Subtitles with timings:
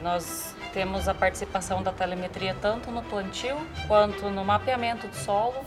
[0.00, 5.64] Nós temos a participação da telemetria tanto no plantio quanto no mapeamento do solo.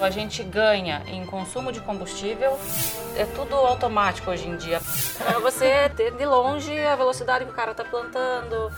[0.00, 2.58] A gente ganha em consumo de combustível,
[3.16, 4.80] é tudo automático hoje em dia.
[5.18, 8.72] Para você ter de longe a velocidade que o cara está plantando,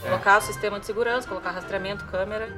[0.00, 2.48] colocar o sistema de segurança, colocar rastreamento, câmera.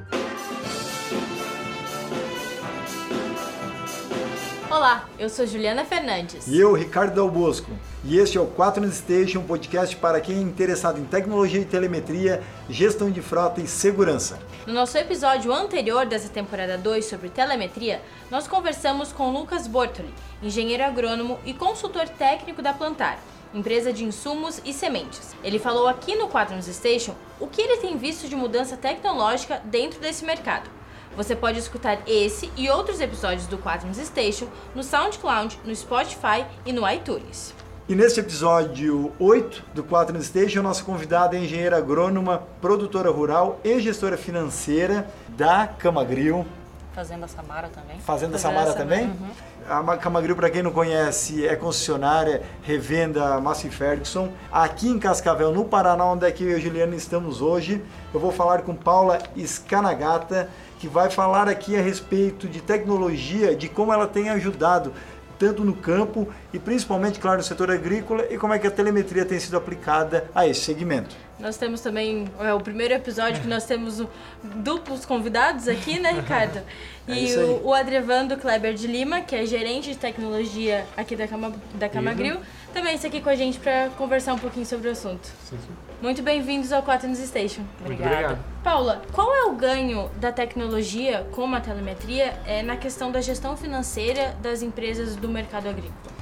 [4.71, 6.47] Olá, eu sou Juliana Fernandes.
[6.47, 7.69] E eu, Ricardo Del Bosco.
[8.05, 11.65] E este é o 4 Station, um podcast para quem é interessado em tecnologia e
[11.65, 14.39] telemetria, gestão de frota e segurança.
[14.65, 18.01] No nosso episódio anterior dessa temporada 2 sobre telemetria,
[18.31, 23.19] nós conversamos com Lucas Bortoli, engenheiro agrônomo e consultor técnico da Plantar,
[23.53, 25.35] empresa de insumos e sementes.
[25.43, 29.99] Ele falou aqui no 4 Station o que ele tem visto de mudança tecnológica dentro
[29.99, 30.80] desse mercado.
[31.15, 36.71] Você pode escutar esse e outros episódios do Quaternos Station no SoundCloud, no Spotify e
[36.71, 37.53] no iTunes.
[37.89, 43.81] E neste episódio 8 do Quaternos Station, nossa convidada é engenheira agrônoma, produtora rural e
[43.81, 46.45] gestora financeira da Camagril.
[46.93, 47.99] Fazenda Samara também.
[47.99, 49.05] Fazenda, Samara, também?
[49.05, 49.29] Uhum.
[49.69, 54.29] A Camagril, para quem não conhece, é concessionária, revenda Massey Ferguson.
[54.51, 57.81] Aqui em Cascavel, no Paraná, onde é que eu e a Juliana estamos hoje,
[58.13, 60.49] eu vou falar com Paula Scanagata,
[60.81, 64.91] que vai falar aqui a respeito de tecnologia, de como ela tem ajudado
[65.37, 69.23] tanto no campo e principalmente, claro, no setor agrícola e como é que a telemetria
[69.23, 71.15] tem sido aplicada a esse segmento.
[71.41, 74.01] Nós temos também é, o primeiro episódio que nós temos
[74.43, 76.61] duplos convidados aqui, né, Ricardo?
[77.07, 81.15] É e é o, o Adrevando Kleber de Lima, que é gerente de tecnologia aqui
[81.15, 82.37] da Cama, da Camagril,
[82.71, 85.25] também está aqui com a gente para conversar um pouquinho sobre o assunto.
[85.43, 85.73] Sim, sim.
[85.99, 87.63] Muito bem-vindos ao Quaternos Station.
[87.81, 88.39] Obrigada.
[88.63, 93.57] Paula, qual é o ganho da tecnologia como a telemetria é, na questão da gestão
[93.57, 96.13] financeira das empresas do mercado agrícola?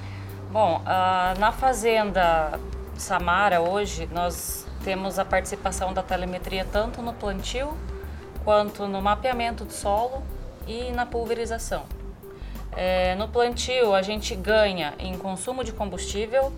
[0.50, 2.58] Bom, uh, na fazenda
[2.97, 7.75] Samara hoje nós temos a participação da telemetria tanto no plantio
[8.44, 10.23] quanto no mapeamento do solo
[10.67, 11.83] e na pulverização.
[12.75, 16.53] É, no plantio a gente ganha em consumo de combustível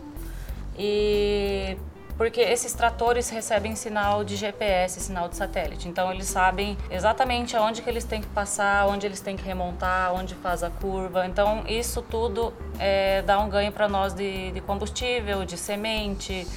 [0.78, 1.78] e
[2.18, 5.88] porque esses tratores recebem sinal de GPS, sinal de satélite.
[5.88, 10.14] Então eles sabem exatamente aonde que eles têm que passar, onde eles têm que remontar,
[10.14, 11.26] onde faz a curva.
[11.26, 16.48] Então isso tudo é, dá um ganho para nós de, de combustível, de semente,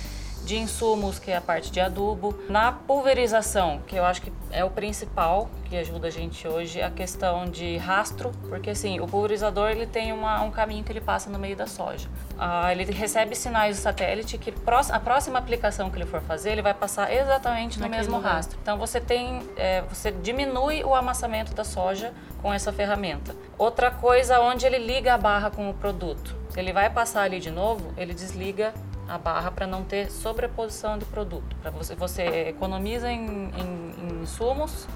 [0.45, 2.39] de insumos, que é a parte de adubo.
[2.49, 6.91] Na pulverização, que eu acho que é o principal que ajuda a gente hoje, a
[6.91, 11.29] questão de rastro, porque assim, o pulverizador ele tem uma, um caminho que ele passa
[11.31, 12.09] no meio da soja.
[12.39, 14.53] Ah, ele recebe sinais do satélite que
[14.91, 18.35] a próxima aplicação que ele for fazer, ele vai passar exatamente no Naquele mesmo lugar.
[18.35, 18.59] rastro.
[18.63, 22.13] Então você tem, é, você diminui o amassamento da soja
[22.43, 23.35] com essa ferramenta.
[23.57, 26.37] Outra coisa, onde ele liga a barra com o produto.
[26.51, 28.73] Se ele vai passar ali de novo, ele desliga
[29.09, 31.57] a barra para não ter sobreposição de produto.
[31.63, 34.87] Para você, você economiza em, em, em, insumos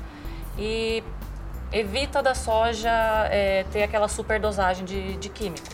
[0.58, 1.02] e
[1.72, 2.90] evita da soja
[3.30, 5.66] é, ter aquela superdosagem de, de químico.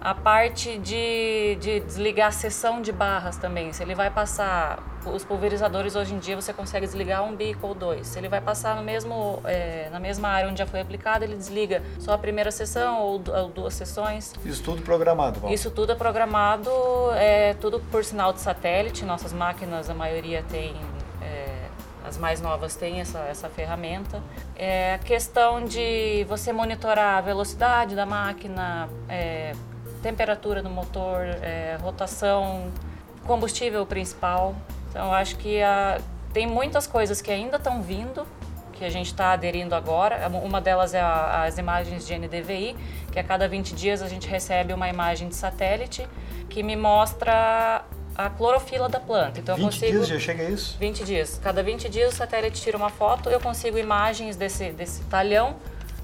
[0.00, 4.78] A parte de, de desligar a seção de barras também, se ele vai passar,
[5.10, 8.06] os pulverizadores hoje em dia você consegue desligar um bico ou dois.
[8.06, 11.36] Se ele vai passar no mesmo, é, na mesma área onde já foi aplicado, ele
[11.36, 14.34] desliga só a primeira sessão ou, ou duas sessões.
[14.44, 15.52] Isso tudo programado, Val.
[15.52, 16.70] Isso tudo é programado,
[17.14, 19.04] é tudo por sinal de satélite.
[19.04, 20.74] Nossas máquinas, a maioria tem
[21.22, 21.66] é,
[22.06, 24.22] as mais novas têm essa, essa ferramenta.
[24.54, 29.52] É a questão de você monitorar a velocidade da máquina, é,
[30.02, 32.70] temperatura do motor, é, rotação,
[33.26, 34.54] combustível principal.
[34.96, 36.00] Então, acho que a,
[36.32, 38.26] tem muitas coisas que ainda estão vindo,
[38.72, 40.26] que a gente está aderindo agora.
[40.42, 42.74] Uma delas é a, as imagens de NDVI,
[43.12, 46.08] que a cada 20 dias a gente recebe uma imagem de satélite
[46.48, 47.84] que me mostra
[48.14, 49.38] a clorofila da planta.
[49.38, 50.78] Então 20 eu consigo, dias já chega a isso?
[50.80, 51.38] 20 dias.
[51.44, 55.56] Cada 20 dias o satélite tira uma foto, eu consigo imagens desse, desse talhão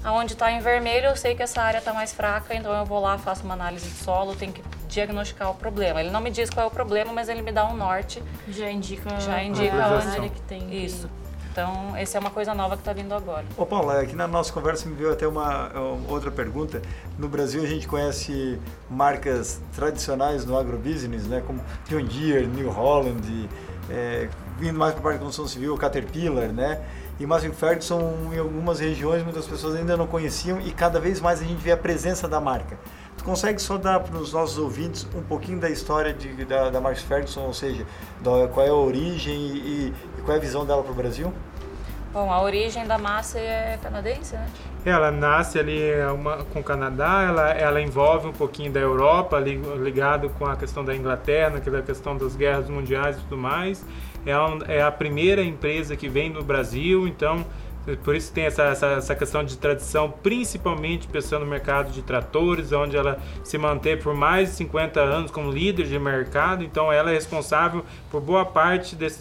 [0.05, 2.99] Onde está em vermelho, eu sei que essa área está mais fraca, então eu vou
[2.99, 4.61] lá, faço uma análise de solo, tenho que
[4.93, 5.99] diagnosticar o problema.
[5.99, 8.23] Ele não me diz qual é o problema, mas ele me dá um norte.
[8.47, 9.75] Já indica, já indica
[10.17, 10.85] onde que tem.
[10.85, 11.09] Isso.
[11.53, 13.45] Então, essa é uma coisa nova que está vindo agora.
[13.55, 15.71] Ô Paula, aqui na nossa conversa me veio até uma,
[16.09, 16.81] outra pergunta.
[17.15, 18.59] No Brasil a gente conhece
[18.89, 23.47] marcas tradicionais no agrobusiness, né, como John Deere, New Holland,
[23.87, 26.81] é, vindo mais para a parte de construção civil, Caterpillar, né?
[27.19, 31.39] E Massey Ferguson, em algumas regiões, muitas pessoas ainda não conheciam e cada vez mais
[31.39, 32.79] a gente vê a presença da marca.
[33.23, 36.81] Tu consegue só dar para os nossos ouvintes um pouquinho da história de, da, da
[36.81, 37.85] Massey Ferguson, ou seja,
[38.19, 41.33] da, qual é a origem e, e, qual é a visão dela para o Brasil?
[42.11, 44.45] Bom, a origem da massa é canadense, né?
[44.85, 49.39] Ela nasce ali é uma, com o Canadá, ela, ela envolve um pouquinho da Europa,
[49.39, 53.85] ligado com a questão da Inglaterra, aquela questão das guerras mundiais e tudo mais.
[54.25, 57.45] É, um, é a primeira empresa que vem do Brasil, então
[58.03, 62.71] por isso tem essa, essa, essa, questão de tradição, principalmente pensando no mercado de tratores,
[62.71, 66.63] onde ela se manteve por mais de 50 anos como líder de mercado.
[66.63, 69.19] Então, ela é responsável por boa parte desse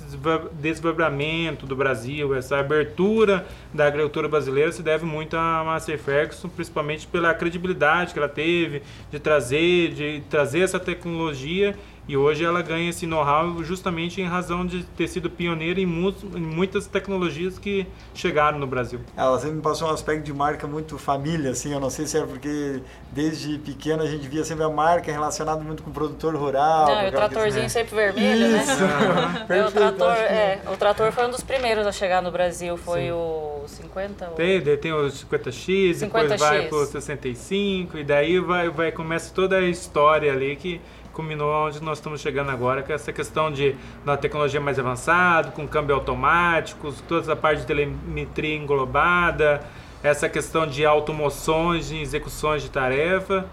[0.53, 3.44] desdobramento do Brasil, essa abertura
[3.75, 8.82] da agricultura brasileira se deve muito a Master Ferguson, principalmente pela credibilidade que ela teve
[9.11, 11.76] de trazer, de trazer essa tecnologia
[12.09, 16.13] e hoje ela ganha esse know-how justamente em razão de ter sido pioneira em, mu
[16.35, 19.01] em, muitas tecnologias que chegaram no Brasil.
[19.17, 22.19] Ela sempre me passou um aspecto de marca muito família, assim, eu não sei se
[22.19, 22.83] é porque
[23.13, 26.87] desde pequeno a gente via sempre a marca relacionada muito com o produtor rural.
[26.87, 28.63] Não, o tratorzinho sempre vermelho, né?
[28.63, 28.83] Isso.
[29.49, 29.67] né?
[29.67, 33.13] o, trator, é, o trator foi um dos primeiros a chegar no Brasil, foi Sim.
[33.13, 34.27] o 50?
[34.27, 39.57] Tem, tem o 50X, 50 depois vai pro 65, e daí vai, vai, começa toda
[39.57, 40.81] a história ali que
[41.12, 45.67] culminou onde nós estamos chegando agora, com essa questão de uma tecnologia mais avançada, com
[45.67, 49.62] câmbio automático, toda essa parte de telemetria englobada,
[50.03, 53.47] essa questão de automoções, de execuções de tarefa.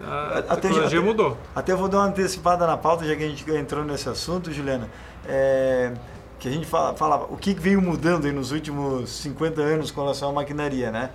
[0.00, 1.38] A até, tecnologia até, mudou.
[1.54, 4.88] Até vou dar uma antecipada na pauta, já que a gente entrou nesse assunto, Juliana.
[5.26, 5.92] É,
[6.38, 10.30] que a gente fala, falava, o que veio mudando nos últimos 50 anos com relação
[10.30, 11.10] à maquinaria, né?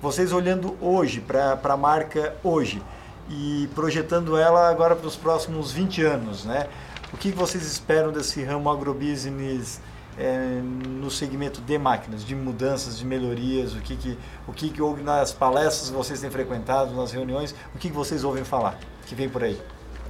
[0.00, 2.80] Vocês olhando hoje, para a marca hoje,
[3.28, 6.66] e projetando ela agora para os próximos 20 anos, né?
[7.12, 9.80] O que vocês esperam desse ramo agrobusiness
[10.18, 13.74] é, no segmento de máquinas, de mudanças, de melhorias?
[13.74, 17.54] O que que o que que houve nas palestras que vocês têm frequentado, nas reuniões?
[17.74, 19.60] O que que vocês ouvem falar que vem por aí?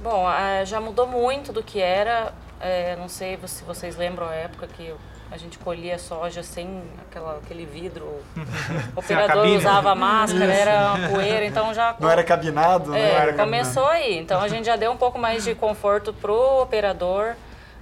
[0.03, 2.33] Bom, é, já mudou muito do que era.
[2.59, 4.93] É, não sei se vocês lembram a época que
[5.31, 8.05] a gente colhia soja sem aquela, aquele vidro.
[8.95, 10.61] O operador usava máscara, Isso.
[10.61, 11.95] era poeira, então já.
[11.99, 14.03] Não era cabinado, é, não era Começou cabinado.
[14.05, 14.17] aí.
[14.17, 17.35] Então a gente já deu um pouco mais de conforto pro operador.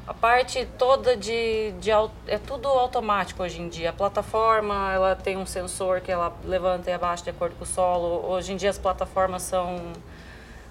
[0.07, 1.91] A parte toda de, de
[2.27, 3.89] é tudo automático hoje em dia.
[3.89, 7.67] A plataforma, ela tem um sensor que ela levanta e abaixa de acordo com o
[7.67, 8.25] solo.
[8.29, 9.91] Hoje em dia as plataformas são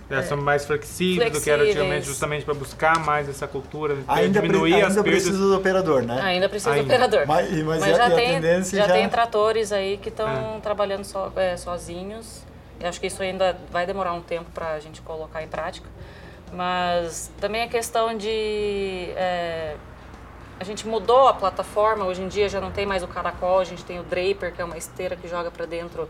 [0.09, 3.97] é, são mais flexíveis, flexíveis, do que era antigamente, justamente para buscar mais essa cultura,
[4.07, 5.13] ainda diminuir ainda as perdas.
[5.13, 6.21] precisa do operador, né?
[6.23, 6.85] Ainda precisa ainda.
[6.85, 7.27] do operador.
[7.27, 10.61] Mas, mas, mas já, tem, já, já, tem tratores aí que estão é.
[10.61, 12.45] trabalhando so, é, sozinhos.
[12.79, 15.89] Eu acho que isso ainda vai demorar um tempo para a gente colocar em prática.
[16.53, 19.11] Mas também a questão de...
[19.17, 19.75] É,
[20.61, 23.65] a gente mudou a plataforma, hoje em dia já não tem mais o caracol, a
[23.65, 26.09] gente tem o draper, que é uma esteira que joga para dentro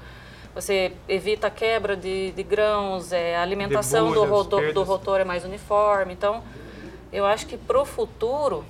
[0.56, 5.25] você evita a quebra de, de grãos, é, a alimentação do, rodo, do rotor é
[5.25, 6.14] mais uniforme.
[6.14, 6.43] Então,
[7.12, 8.64] eu acho que para o futuro,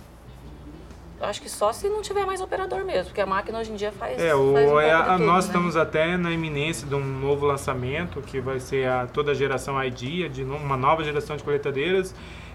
[1.20, 3.92] acho que só se não tiver mais operador mesmo, porque a máquina hoje em dia
[3.92, 4.20] faz.
[4.20, 5.50] É, o, faz um é a, tudo, nós né?
[5.50, 9.80] estamos até na iminência de um novo lançamento que vai ser a toda a geração
[9.82, 12.12] ID, de uma nova geração de coletadeiras.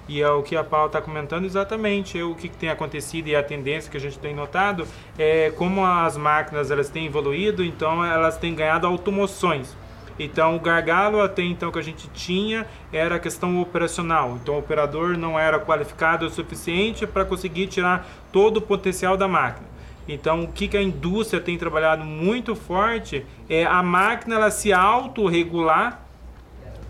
[0.07, 3.35] E é o que a Paula está comentando exatamente, é o que tem acontecido e
[3.35, 4.85] a tendência que a gente tem notado
[5.17, 9.75] é como as máquinas elas têm evoluído, então elas têm ganhado automoções.
[10.19, 14.37] Então, o gargalo até então que a gente tinha era a questão operacional.
[14.41, 19.27] Então, o operador não era qualificado o suficiente para conseguir tirar todo o potencial da
[19.27, 19.67] máquina.
[20.07, 24.73] Então, o que, que a indústria tem trabalhado muito forte é a máquina ela se
[24.73, 26.00] autorregular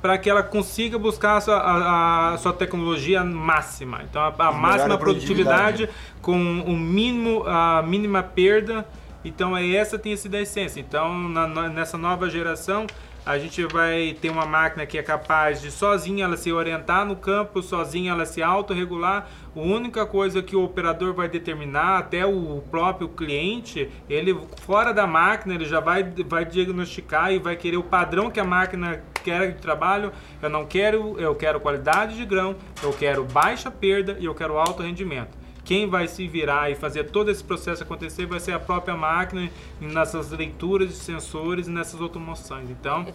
[0.01, 4.01] para que ela consiga buscar a sua, a, a sua tecnologia máxima.
[4.03, 5.89] Então, a, a máxima produtividade, produtividade
[6.21, 8.85] com o mínimo, a mínima perda.
[9.23, 10.79] Então, é essa tem sido a essência.
[10.79, 12.87] Então, na, nessa nova geração,
[13.23, 17.15] a gente vai ter uma máquina que é capaz de sozinha ela se orientar no
[17.15, 19.29] campo, sozinha ela se autorregular.
[19.55, 25.05] A única coisa que o operador vai determinar, até o próprio cliente, ele fora da
[25.05, 29.53] máquina, ele já vai, vai diagnosticar e vai querer o padrão que a máquina quer
[29.53, 30.11] de trabalho.
[30.41, 34.57] Eu não quero, eu quero qualidade de grão, eu quero baixa perda e eu quero
[34.57, 35.41] alto rendimento.
[35.63, 39.49] Quem vai se virar e fazer todo esse processo acontecer vai ser a própria máquina
[39.79, 42.69] nessas leituras de sensores e nessas automoções.
[42.69, 43.05] Então,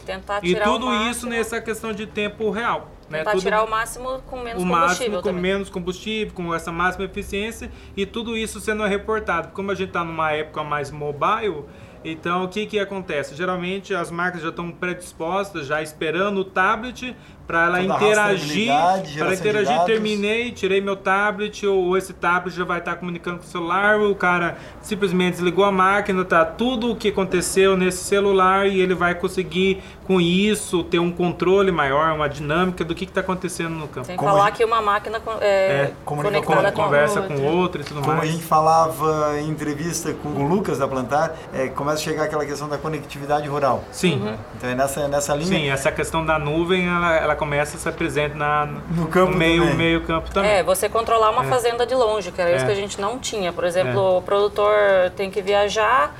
[0.42, 2.88] e, e tudo isso nessa questão de tempo real.
[3.10, 3.18] Né?
[3.18, 5.42] Tentar tudo, tirar o máximo com menos o combustível máximo com também.
[5.42, 9.48] menos combustível, com essa máxima eficiência e tudo isso sendo reportado.
[9.48, 11.64] Como a gente está numa época mais mobile,
[12.08, 13.34] Então, o que que acontece?
[13.34, 18.72] Geralmente as marcas já estão predispostas, já esperando o tablet para ela Toda interagir,
[19.18, 23.48] para interagir, terminei, tirei meu tablet, ou esse tablet já vai estar comunicando com o
[23.48, 28.80] celular, o cara simplesmente desligou a máquina, tá tudo o que aconteceu nesse celular e
[28.80, 33.70] ele vai conseguir com isso ter um controle maior, uma dinâmica do que está acontecendo
[33.76, 34.06] no campo.
[34.08, 36.82] Sem Como falar a gente- que uma máquina é, É, comunica com conectada a com
[36.82, 37.36] a Conversa outra.
[37.36, 38.30] com outro e tudo Como a mais.
[38.30, 42.68] gente falava em entrevista com o Lucas da Plantar, é, começa a chegar aquela questão
[42.68, 43.82] da conectividade rural.
[43.90, 44.36] Sim.
[44.56, 45.46] Então é nessa, nessa linha.
[45.48, 49.62] Sim, essa questão da nuvem, ela, ela começa a ser presente na, No campo meio,
[49.62, 49.76] também.
[49.76, 50.50] meio campo também.
[50.50, 51.48] É, você controlar uma É.
[51.48, 52.66] fazenda de longe, que era isso É.
[52.66, 53.52] que a gente não tinha.
[53.52, 54.18] Por exemplo, É.
[54.18, 54.72] o produtor
[55.16, 56.14] tem que viajar,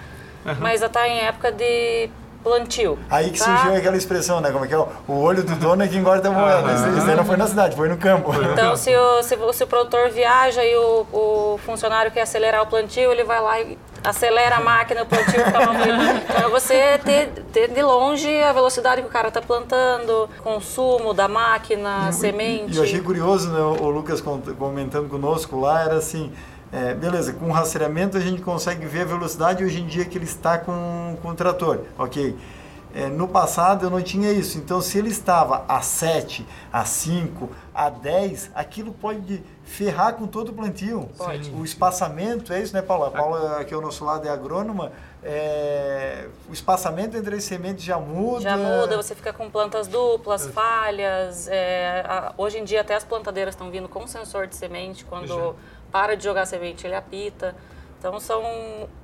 [0.45, 0.57] Aham.
[0.61, 2.09] mas já está em época de
[2.51, 2.97] plantio.
[3.11, 3.45] Aí que tá?
[3.45, 4.53] surgiu aquela expressão, né?
[4.53, 4.79] Como é que é?
[4.79, 6.59] O olho do dono é que engorda a moeda.
[6.69, 6.97] Aham.
[6.97, 8.33] Isso, aí não foi na cidade, foi no campo.
[8.53, 12.63] Então, se o, se, o- se o produtor viaja e o, o funcionário quer acelerar
[12.63, 16.25] o plantio, ele vai lá e acelera a máquina, o plantio fica feito.
[16.31, 21.13] Então, é você ter, ter de longe a velocidade que o cara está plantando, consumo
[21.13, 22.75] da máquina, semente.
[22.75, 24.21] E eu achei curioso, né, o Lucas
[24.57, 26.33] comentando conosco lá, era assim,
[26.73, 30.25] é, beleza, com rastreamento a gente consegue ver a velocidade hoje em dia que ele
[30.25, 32.37] está com, com o trator, ok.
[32.95, 37.51] É, no passado eu não tinha isso, então se ele estava a 7, a 5,
[37.75, 41.07] a 10, aquilo pode ferrar com todo o plantio.
[41.19, 41.51] Pode.
[41.51, 43.09] O espaçamento, é isso né Paula?
[43.09, 44.93] A Paula, que é o nosso lado, é agrônoma,
[45.23, 48.41] é, o espaçamento entre as sementes já muda.
[48.41, 51.49] Já muda, você fica com plantas duplas, falhas.
[51.49, 55.05] é, a- hoje em dia até as plantadeiras estão vindo com sensor de semente.
[55.05, 55.53] Quando Já.
[55.91, 57.55] Para de jogar semente, ele apita.
[57.99, 58.43] Então são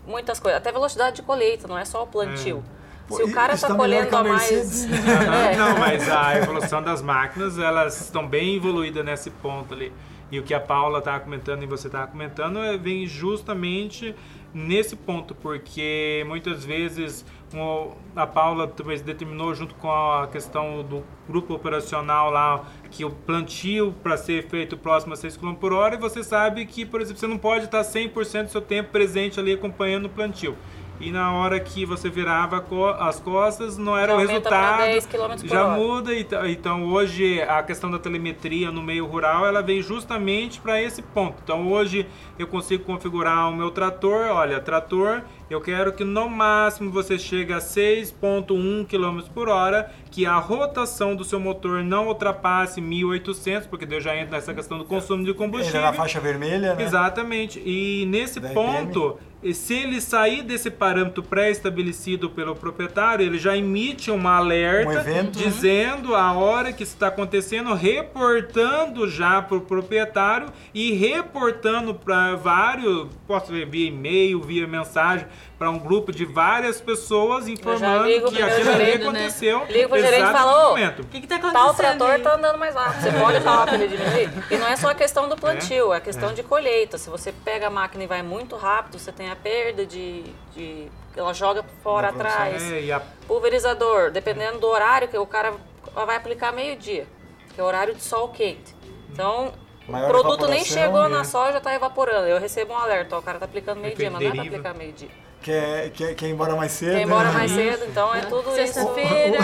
[0.06, 0.58] muitas coisas.
[0.58, 2.62] Até velocidade de colheita, não é só o plantio.
[3.08, 4.84] Pô, Se o cara está tá melhor colhendo a a mais.
[4.86, 5.56] Aham, É.
[5.56, 9.92] Não, mas a evolução das máquinas, elas estão bem evoluídas nesse ponto ali.
[10.30, 14.14] E o que a Paula estava comentando e você estava comentando é, vem justamente
[14.54, 17.24] nesse ponto, porque muitas vezes
[17.61, 23.11] o- a Paula talvez determinou junto com a questão do grupo operacional lá que o
[23.11, 27.00] plantio para ser feito próximo a 6 km por hora e você sabe que, por
[27.00, 30.56] exemplo, você não pode estar 100% do seu tempo presente ali acompanhando o plantio.
[31.00, 32.64] E na hora que você virava
[33.00, 34.82] as costas, não era Já o resultado.
[34.82, 36.14] 10 km por já muda.
[36.14, 41.02] Então, então, hoje, a questão da telemetria no meio rural, ela vem justamente para esse
[41.02, 41.35] ponto.
[41.42, 42.06] Então, hoje,
[42.38, 44.28] eu consigo configurar o meu trator.
[44.28, 50.25] Olha, trator, eu quero que no máximo você chegue a 6,1 km por hora, que
[50.26, 54.85] a rotação do seu motor não ultrapasse 1.800, porque eu já entro nessa questão do
[54.85, 55.80] consumo de Ele combustível.
[55.80, 56.82] é na faixa vermelha, né?
[56.82, 57.61] Exatamente.
[57.64, 63.56] E nesse Da ponto, e se ele sair desse parâmetro pré-estabelecido pelo proprietário, ele já
[63.56, 65.38] emite uma alerta Um evento.
[65.38, 73.09] dizendo a hora que está acontecendo, reportando já para o proprietário e reportando para vários,
[73.26, 75.26] posso ver via e-mail, via mensagem,
[75.58, 78.94] para um grupo de várias pessoas informando ligo que aquilo ali né?
[78.94, 79.64] aconteceu.
[79.68, 81.02] Ligo pro gerente e exato falo, no "Ô, momento.
[81.02, 81.64] O que, que tá acontecendo?
[81.64, 82.22] Tal trator aí?
[82.22, 83.02] tá andando mais rápido.
[83.02, 84.30] Você pode falar para ele diminuir.
[84.50, 86.32] E não é só a questão do plantio, é a questão É.
[86.32, 86.99] de colheita.
[86.99, 90.25] Se você pega a máquina e vai muito rápido, você tem a perda de.
[90.54, 92.72] de ela joga fora atrás.
[92.72, 95.52] É, e a Pulverizador, dependendo do horário que o cara
[95.94, 97.06] vai aplicar meio-dia,
[97.54, 98.75] que é o horário de sol quente.
[99.12, 99.52] Então,
[99.87, 101.08] Maior o produto nem chegou é.
[101.08, 102.26] na soja, tá evaporando.
[102.28, 104.56] Eu recebo um alerta, ó, o cara tá aplicando meio-dia, mas não é pra deriva.
[104.56, 105.08] aplicar meio-dia.
[105.42, 106.92] Quer, quer, quer ir embora mais cedo.
[106.92, 107.34] Quer ir embora né?
[107.34, 108.56] mais cedo, então é tudo isso.
[108.56, 109.38] Sexta-feira.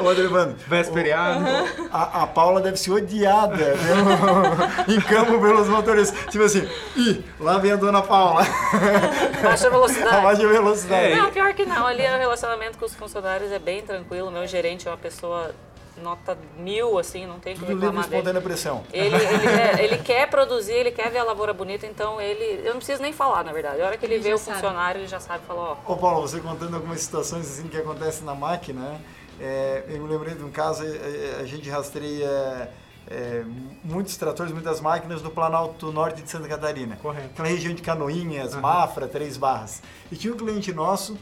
[0.00, 1.44] O, o, o Adrevando, véspera feriado.
[1.90, 4.94] a, a Paula deve ser odiada viu?
[4.94, 6.26] em campo pelos motoristas.
[6.26, 8.42] Tipo assim, ih, lá vem a dona Paula.
[9.42, 10.22] Baixa A velocidade.
[10.22, 11.00] baixa velocidade.
[11.10, 11.86] É, Não, pior que não.
[11.86, 14.30] Ali o relacionamento com os funcionários é bem tranquilo.
[14.30, 15.50] Meu gerente é uma pessoa
[16.00, 18.16] nota mil, assim, não tem que Tudo livre reclamar dele.
[18.16, 18.82] espontânea pressão.
[18.92, 22.60] Ele, ele, é- ele quer produzir, ele quer ver a lavoura bonita, então ele.
[22.66, 23.80] Eu não preciso nem falar, na verdade.
[23.82, 24.54] A hora que ele, Ele vê o sabe.
[24.56, 25.92] funcionário, ele já sabe falar, ó.
[25.92, 29.00] Ô Paulo, você contando algumas situações assim que acontecem na máquina, né?
[29.40, 32.70] É, eu me lembrei de um caso, é, a gente rastreia
[33.08, 33.42] é,
[33.82, 36.96] muitos tratores, muitas máquinas no Planalto Norte de Santa Catarina.
[37.00, 37.28] Correto.
[37.32, 39.82] Aquela região de Canoinhas, Mafra, Três Barras.
[40.12, 41.16] E tinha um cliente nosso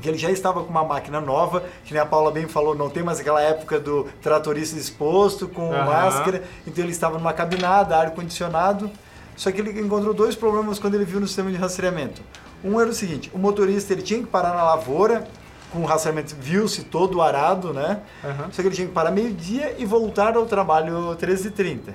[0.00, 2.88] que ele já estava com uma máquina nova, que nem a Paula bem falou, não
[2.88, 5.84] tem mais aquela época do tratorista exposto com Aham.
[5.84, 8.90] máscara, então ele estava numa cabinada, ar-condicionado,
[9.36, 12.22] só que ele encontrou dois problemas quando ele viu no sistema de rastreamento.
[12.64, 15.26] Um era o seguinte, o motorista ele tinha que parar na lavoura,
[15.72, 18.00] com o rastreamento viu-se todo arado, né?
[18.22, 18.48] Aham.
[18.52, 21.94] Só que ele tinha que parar meio-dia e voltar ao trabalho 13h30.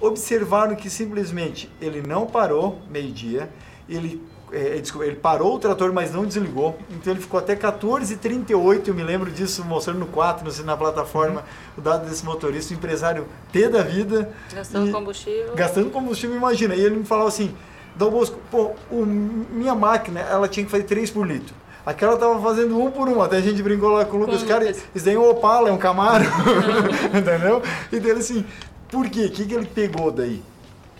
[0.00, 3.50] Observaram que simplesmente ele não parou meio-dia,
[3.88, 4.22] ele,
[4.52, 8.94] eh, desculpa, ele parou o trator, mas não desligou, então ele ficou até 14h38, eu
[8.94, 11.42] me lembro disso mostrando no 4, não sei, na plataforma,
[11.76, 14.30] o dado desse motorista, o empresário T da vida.
[14.54, 15.54] Gastando e- combustível.
[15.54, 16.74] Gastando combustível, imagina.
[16.74, 17.54] E ele me falou assim,
[17.96, 21.54] Dom Bosco, pô, o- minha máquina, ela tinha que fazer 3 por litro.
[21.84, 24.70] Aquela tava fazendo um por um, até a gente brincou lá com o Lucas, cara,
[24.70, 26.24] isso daí é um Opala, é um Camaro,
[27.12, 27.60] entendeu?
[27.90, 28.44] E dele assim,
[28.88, 29.24] por quê?
[29.26, 30.40] O que, que ele pegou daí?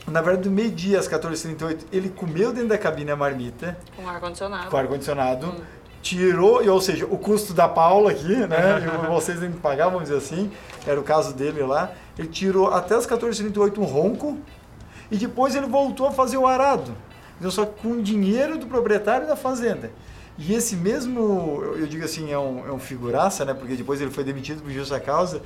[0.07, 3.79] Na verdade, meio-dia às 14h38, ele comeu dentro da cabine a marmita.
[3.97, 4.71] Com ar-condicionado.
[4.71, 5.47] Com ar-condicionado.
[5.47, 5.61] Hum.
[6.03, 8.81] Tirou, ou seja, o custo da Paula aqui, né?
[9.09, 10.51] vocês nem pagavam, vamos dizer assim.
[10.85, 11.93] Era o caso dele lá.
[12.19, 14.39] Ele tirou até as 14h38 um ronco.
[15.11, 16.93] E depois ele voltou a fazer o arado.
[17.39, 19.91] Então, só com dinheiro do proprietário da fazenda.
[20.39, 23.55] E esse mesmo, eu digo assim, é um, é um figuraça, né?
[23.55, 25.43] Porque depois ele foi demitido por justa causa.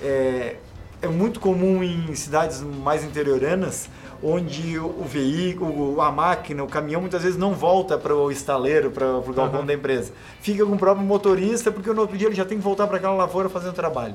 [0.00, 0.56] É,
[1.02, 3.88] é muito comum em cidades mais interioranas,
[4.22, 9.16] onde o veículo, a máquina, o caminhão muitas vezes não volta para o estaleiro, para
[9.16, 9.66] o galpão uhum.
[9.66, 10.12] da empresa.
[10.40, 12.98] Fica com o próprio motorista, porque no outro dia ele já tem que voltar para
[12.98, 14.14] aquela lavoura fazer o trabalho.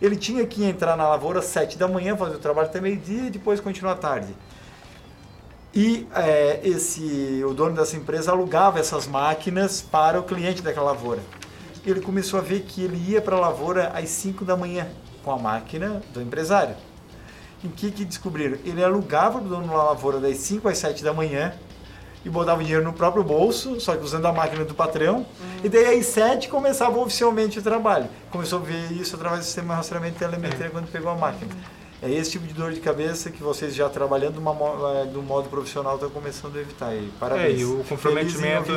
[0.00, 3.26] Ele tinha que entrar na lavoura às 7 da manhã, fazer o trabalho até meio-dia
[3.26, 4.34] e depois continuar à tarde.
[5.74, 11.20] E é, esse, o dono dessa empresa alugava essas máquinas para o cliente daquela lavoura.
[11.84, 14.86] Ele começou a ver que ele ia para a lavoura às 5 da manhã
[15.24, 16.74] com a máquina do empresário.
[17.62, 18.58] E o que, que descobriram?
[18.64, 21.52] Ele alugava o dono da lavoura das 5 às 7 da manhã
[22.24, 25.18] e botava o dinheiro no próprio bolso, só que usando a máquina do patrão.
[25.18, 25.26] Uhum.
[25.64, 28.08] E daí às 7 começava oficialmente o trabalho.
[28.30, 30.70] Começou a ver isso através do sistema de rastreamento de telemetria é.
[30.70, 31.50] quando pegou a máquina.
[32.02, 34.52] É esse tipo de dor de cabeça que vocês já trabalhando uma,
[35.00, 36.94] é, do modo profissional estão começando a evitar.
[36.94, 37.58] E parabéns.
[37.58, 38.72] É, e o comprometimento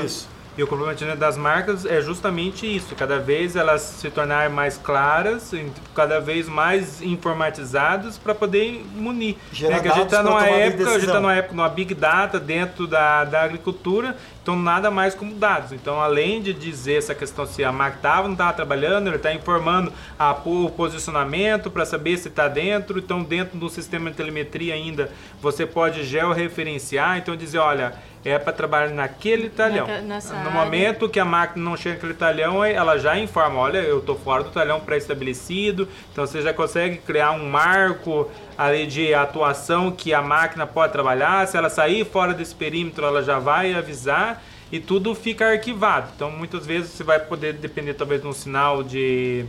[0.57, 5.51] e o comprometimento das marcas é justamente isso, cada vez elas se tornarem mais claras,
[5.95, 9.35] cada vez mais informatizadas para poder munir.
[9.51, 11.95] Gerar é que a gente está numa época, a gente está numa época numa big
[11.95, 15.71] data dentro da, da agricultura, então nada mais como dados.
[15.71, 19.15] Então além de dizer essa questão se a marca estava ou não estava trabalhando, ele
[19.15, 22.99] está informando a, o posicionamento para saber se está dentro.
[22.99, 25.09] Então dentro do sistema de telemetria ainda
[25.41, 27.93] você pode georreferenciar, então dizer, olha
[28.25, 29.85] é para trabalhar naquele talhão.
[29.85, 30.49] No área.
[30.51, 34.43] momento que a máquina não chega naquele talhão, ela já informa, olha, eu estou fora
[34.43, 40.21] do talhão pré-estabelecido, então você já consegue criar um marco ali de atuação que a
[40.21, 45.13] máquina pode trabalhar, se ela sair fora desse perímetro, ela já vai avisar e tudo
[45.13, 46.09] fica arquivado.
[46.15, 49.45] Então muitas vezes você vai poder depender talvez de um sinal de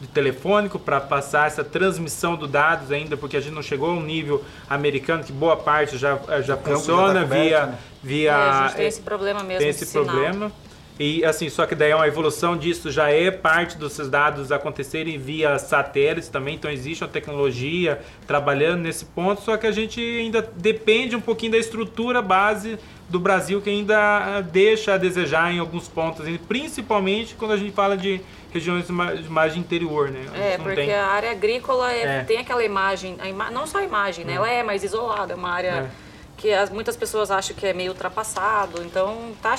[0.00, 3.94] de telefônico para passar essa transmissão do dados ainda, porque a gente não chegou a
[3.94, 7.78] um nível americano que boa parte já, já funciona já tá via, né?
[8.02, 8.30] via.
[8.30, 9.60] É, a gente tem esse problema mesmo.
[9.60, 10.52] Tem esse problema.
[10.98, 15.18] E assim, só que daí é uma evolução disso, já é parte desses dados acontecerem
[15.18, 20.40] via satélites também, então existe uma tecnologia trabalhando nesse ponto, só que a gente ainda
[20.56, 22.78] depende um pouquinho da estrutura base
[23.10, 27.94] do Brasil que ainda deixa a desejar em alguns pontos, principalmente quando a gente fala
[27.94, 30.24] de regiões mais de interior, né?
[30.34, 30.94] É, porque tem.
[30.94, 32.24] a área agrícola é, é.
[32.24, 34.32] tem aquela imagem, ima não só a imagem, né?
[34.32, 34.36] É.
[34.36, 36.05] Ela é mais isolada, é uma área é.
[36.36, 38.82] Que as, muitas pessoas acham que é meio ultrapassado.
[38.82, 39.54] Então, tá,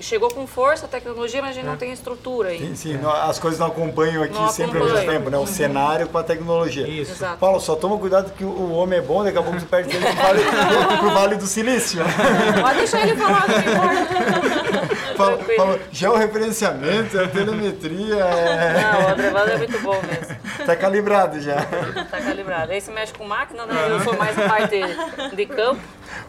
[0.00, 1.76] chegou com força a tecnologia, mas a gente não é.
[1.76, 2.74] tem estrutura ainda.
[2.74, 3.00] Sim, sim.
[3.22, 5.36] as coisas não acompanham aqui não sempre ao mesmo tempo, né?
[5.36, 5.46] O uhum.
[5.46, 6.88] cenário com a tecnologia.
[6.88, 7.12] Isso.
[7.12, 7.38] Exato.
[7.38, 10.04] Paulo, só toma cuidado que o homem é bom, daqui a pouco você perde ele
[10.04, 10.42] pro vale,
[10.98, 12.02] pro vale do Silício.
[12.60, 15.14] Pode deixar ele falar, não importa.
[15.16, 18.16] fala, fala, georreferenciamento, é telemetria.
[18.16, 18.82] É...
[18.82, 20.36] Não, o Adrevado é muito bom mesmo.
[20.64, 21.56] Tá calibrado já.
[22.10, 22.72] Tá calibrado.
[22.72, 23.74] Aí se mexe com máquina, né?
[23.90, 24.80] Eu sou mais a parte
[25.34, 25.80] de campo.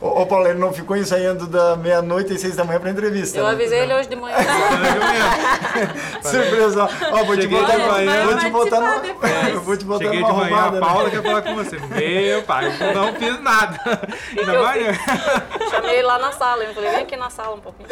[0.01, 3.37] Ô, ô Paulo, ele não ficou ensaiando da meia-noite e seis da manhã pra entrevista.
[3.37, 3.51] Eu né?
[3.51, 4.35] avisei ele hoje de manhã.
[6.21, 6.89] Surpresa.
[7.11, 9.05] Ó, vou te botar, manhã, vou te botar no,
[9.49, 11.09] eu vou te botar Cheguei numa de manhã, arrumada, a Paula né?
[11.09, 11.79] quer falar com você.
[11.95, 13.79] Meu pai, eu não fiz nada.
[14.37, 14.93] Ainda manhã.
[15.69, 16.63] Chamei ele lá na sala.
[16.63, 17.89] Eu falei, vem aqui na sala um pouquinho.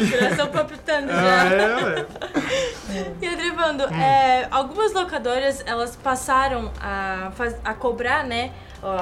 [0.00, 1.42] Já estão palpitando já.
[1.42, 3.12] Ah, é, é.
[3.20, 4.00] E Adrivando, hum.
[4.00, 7.30] é, algumas locadoras, elas passaram a,
[7.64, 8.52] a cobrar, né,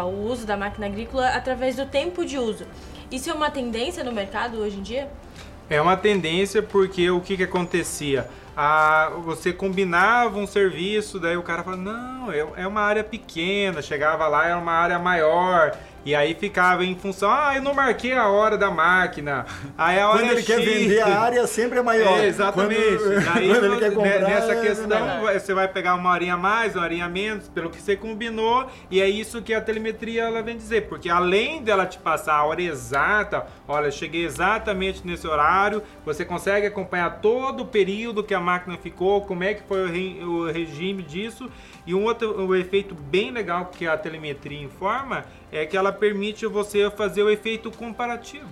[0.05, 2.66] o uso da máquina agrícola através do tempo de uso.
[3.11, 5.09] Isso é uma tendência no mercado hoje em dia?
[5.68, 8.29] É uma tendência porque o que, que acontecia?
[8.56, 13.82] Ah, você combinava um serviço, daí o cara fala, não, é, é uma área pequena,
[13.82, 18.12] chegava lá, era uma área maior, e aí ficava em função, ah, eu não marquei
[18.12, 19.46] a hora da máquina.
[19.76, 20.46] Aí a hora Quando ele X.
[20.46, 22.18] quer vender a área sempre é maior.
[22.18, 22.98] É, exatamente.
[22.98, 26.34] Quando, aí, quando ele quer comprar, nessa é questão, é você vai pegar uma horinha
[26.34, 29.62] a mais, uma horinha a menos, pelo que você combinou, e é isso que a
[29.62, 35.06] telemetria ela vem dizer, porque além dela te passar a hora exata, olha, cheguei exatamente
[35.06, 39.62] nesse horário, você consegue acompanhar todo o período que a máquina ficou, como é que
[39.66, 41.50] foi o, re, o regime disso,
[41.85, 46.46] e um outro um efeito bem legal que a telemetria informa é que ela permite
[46.46, 48.48] você fazer o efeito comparativo.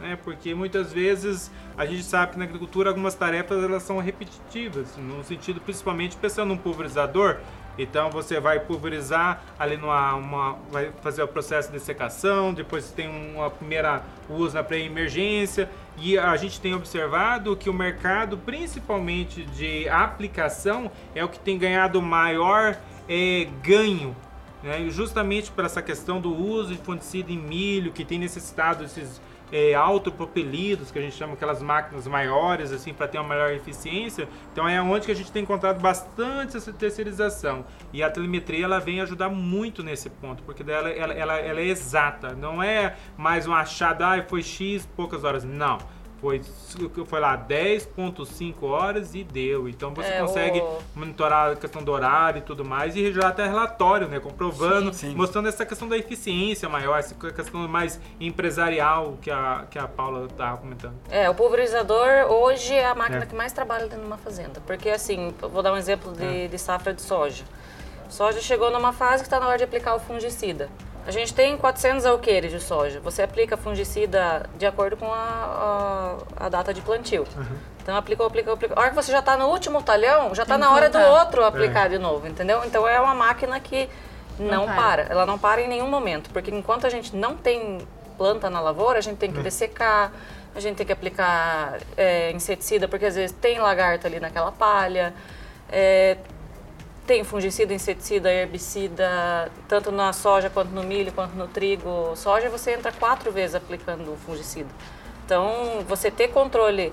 [0.00, 0.18] Né?
[0.24, 5.22] Porque muitas vezes a gente sabe que na agricultura algumas tarefas elas são repetitivas, no
[5.22, 7.38] sentido principalmente pensando num pulverizador,
[7.78, 13.08] Então você vai pulverizar ali numa uma, vai fazer o processo de secação, depois tem
[13.08, 19.88] uma primeira uso na pré-emergência e a gente tem observado que o mercado, principalmente de
[19.88, 22.76] aplicação, é o que tem ganhado maior
[23.08, 24.14] é, ganho
[24.64, 24.88] né?
[24.88, 29.20] justamente por essa questão do uso de fungicida em milho, que tem necessitado desses
[29.52, 34.28] é, autopropelidos, que a gente chama aquelas máquinas maiores, assim, para ter uma maior eficiência.
[34.52, 37.64] Então é onde que a gente tem encontrado bastante essa terceirização.
[37.92, 41.66] E a telemetria ela vem ajudar muito nesse ponto, porque dela, ela, ela, ela é
[41.66, 45.44] exata, não é mais um achado, ah, foi X poucas horas.
[45.44, 45.78] Não
[46.24, 46.40] foi,
[47.04, 49.68] foi lá 10.5 horas e deu.
[49.68, 50.78] Então você é, consegue o...
[50.94, 54.18] monitorar a questão do horário e tudo mais e já até relatório, né?
[54.18, 55.14] Comprovando, sim, sim.
[55.14, 60.24] mostrando essa questão da eficiência maior, essa questão mais empresarial que a, que a Paula
[60.24, 60.94] estava comentando.
[61.10, 63.26] É, o pulverizador hoje é a máquina é.
[63.26, 64.62] que mais trabalha dentro de uma fazenda.
[64.66, 66.48] Porque assim, vou dar um exemplo de, é.
[66.48, 67.44] de safra de soja.
[68.08, 70.70] Soja chegou numa fase que está na hora de aplicar o fungicida.
[71.06, 73.00] A gente tem 400 alqueires de soja.
[73.00, 77.26] Você aplica fungicida de acordo com a, a, a data de plantio.
[77.36, 77.56] Uhum.
[77.82, 78.78] Então aplicou, aplicou, aplicou.
[78.78, 81.44] A hora que você já está no último talhão, já está na hora do outro
[81.44, 81.88] aplicar é.
[81.90, 82.62] de novo, entendeu?
[82.64, 83.90] Então é uma máquina que
[84.38, 85.02] não, não para.
[85.02, 86.30] Ela não para em nenhum momento.
[86.30, 87.86] Porque enquanto a gente não tem
[88.16, 89.42] planta na lavoura, a gente tem que uhum.
[89.42, 90.10] dessecar,
[90.54, 95.12] a gente tem que aplicar é, inseticida, porque às vezes tem lagarta ali naquela palha.
[95.70, 96.16] É,
[97.06, 102.14] tem fungicida, inseticida, herbicida, tanto na soja quanto no milho, quanto no trigo.
[102.16, 104.68] Soja você entra quatro vezes aplicando o fungicida.
[105.24, 106.92] Então, você ter controle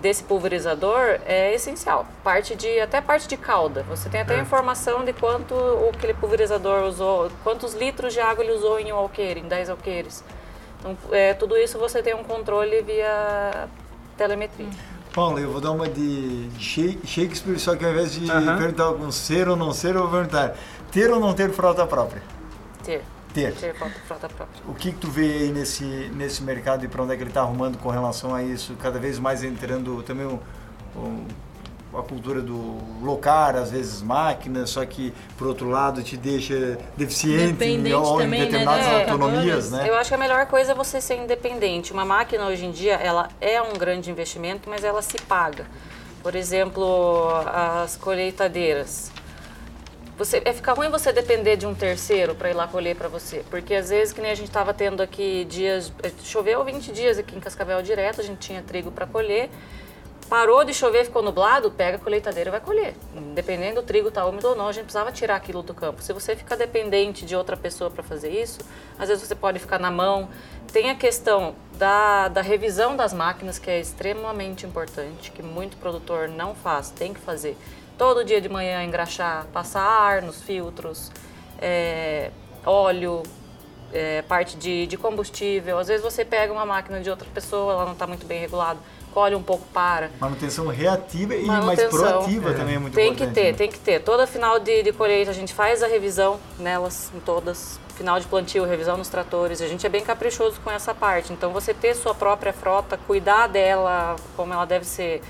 [0.00, 2.06] desse pulverizador é essencial.
[2.22, 3.84] Parte de até parte de cauda.
[3.84, 4.40] Você tem até é.
[4.40, 8.96] informação de quanto o aquele pulverizador usou, quantos litros de água ele usou em um
[8.96, 10.24] alqueire, em 10 alqueires.
[10.80, 13.68] Então, é, tudo isso você tem um controle via
[14.16, 14.66] telemetria.
[14.66, 14.93] Hum.
[15.14, 19.48] Paulo, eu vou dar uma de Shakespeare, só que ao invés de perguntar com ser
[19.48, 20.56] ou não ser, eu vou perguntar
[20.90, 22.20] ter ou não ter frota própria?
[22.82, 23.00] Ter.
[23.32, 23.54] Ter.
[23.54, 24.62] Ter frota própria.
[24.66, 27.30] O que, que tu vê aí nesse, nesse mercado e para onde é que ele
[27.30, 28.74] está arrumando com relação a isso?
[28.80, 30.40] Cada vez mais entrando também o,
[30.96, 31.24] o
[31.98, 37.64] a cultura do locar, às vezes máquinas, só que por outro lado te deixa deficiente
[37.64, 39.00] em, em determinadas né?
[39.00, 39.88] autonomias, né?
[39.88, 41.92] Eu acho que a melhor coisa é você ser independente.
[41.92, 45.66] Uma máquina hoje em dia, ela é um grande investimento, mas ela se paga.
[46.22, 49.12] Por exemplo, as colheitadeiras.
[50.16, 53.44] Você, é ficar ruim você depender de um terceiro para ir lá colher para você.
[53.50, 55.92] Porque às vezes, que nem a gente estava tendo aqui dias.
[56.22, 59.50] Choveu 20 dias aqui em Cascavel direto, a gente tinha trigo para colher.
[60.28, 62.94] Parou de chover, ficou nublado, pega a colheitadeira e vai colher.
[63.34, 66.02] Dependendo do trigo tá úmido ou não, a gente precisava tirar aquilo do campo.
[66.02, 68.60] Se você ficar dependente de outra pessoa para fazer isso,
[68.98, 70.28] às vezes você pode ficar na mão.
[70.72, 76.28] Tem a questão da, da revisão das máquinas, que é extremamente importante, que muito produtor
[76.28, 77.56] não faz, tem que fazer.
[77.98, 81.12] Todo dia de manhã engraxar, passar ar nos filtros,
[81.60, 82.30] é,
[82.64, 83.22] óleo,
[83.92, 85.78] é, parte de, de combustível.
[85.78, 88.80] Às vezes você pega uma máquina de outra pessoa, ela não está muito bem regulada
[89.14, 90.10] colhe um pouco para.
[90.20, 92.54] Manutenção reativa e mais proativa é.
[92.54, 93.32] também é muito tem importante.
[93.32, 93.58] Tem que ter, né?
[93.58, 94.00] tem que ter.
[94.00, 97.78] Toda final de, de colheita a gente faz a revisão nelas, em todas.
[97.94, 99.62] Final de plantio, revisão nos tratores.
[99.62, 101.32] A gente é bem caprichoso com essa parte.
[101.32, 105.22] Então você ter sua própria frota, cuidar dela como ela deve ser.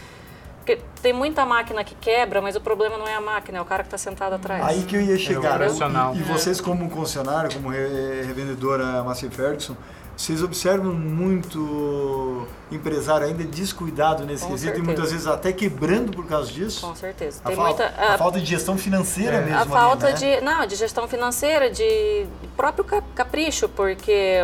[0.60, 3.66] Porque tem muita máquina que quebra, mas o problema não é a máquina, é o
[3.66, 4.64] cara que está sentado atrás.
[4.64, 5.60] Aí que eu ia chegar.
[5.60, 9.76] É e, e vocês como concessionário, como revendedora Massey Ferguson,
[10.16, 14.82] vocês observam muito empresário ainda descuidado nesse Com quesito certeza.
[14.82, 16.86] e muitas vezes até quebrando por causa disso?
[16.86, 17.40] Com certeza.
[17.44, 19.40] A, muita, a, a falta de gestão financeira é.
[19.40, 19.58] mesmo.
[19.58, 20.36] A falta ali, né?
[20.36, 20.44] de.
[20.44, 24.38] Não, de gestão financeira, de próprio capricho, porque.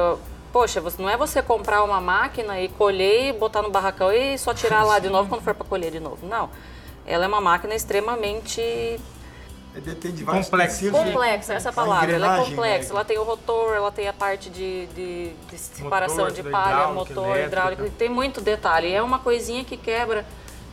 [0.52, 4.52] Poxa, não é você comprar uma máquina e colher e botar no barracão e só
[4.52, 6.26] tirar lá de novo quando for para colher de novo.
[6.26, 6.50] Não.
[7.06, 8.98] Ela é uma máquina extremamente
[10.00, 10.90] tem de vários complexa.
[10.90, 12.12] Complexa, essa palavra.
[12.12, 12.88] Ela é complexa.
[12.88, 12.90] Né?
[12.90, 16.88] Ela tem o rotor, ela tem a parte de, de, de separação motor, de palha,
[16.88, 17.88] motor, hidráulico.
[17.90, 18.92] Tem muito detalhe.
[18.92, 20.24] É uma coisinha que quebra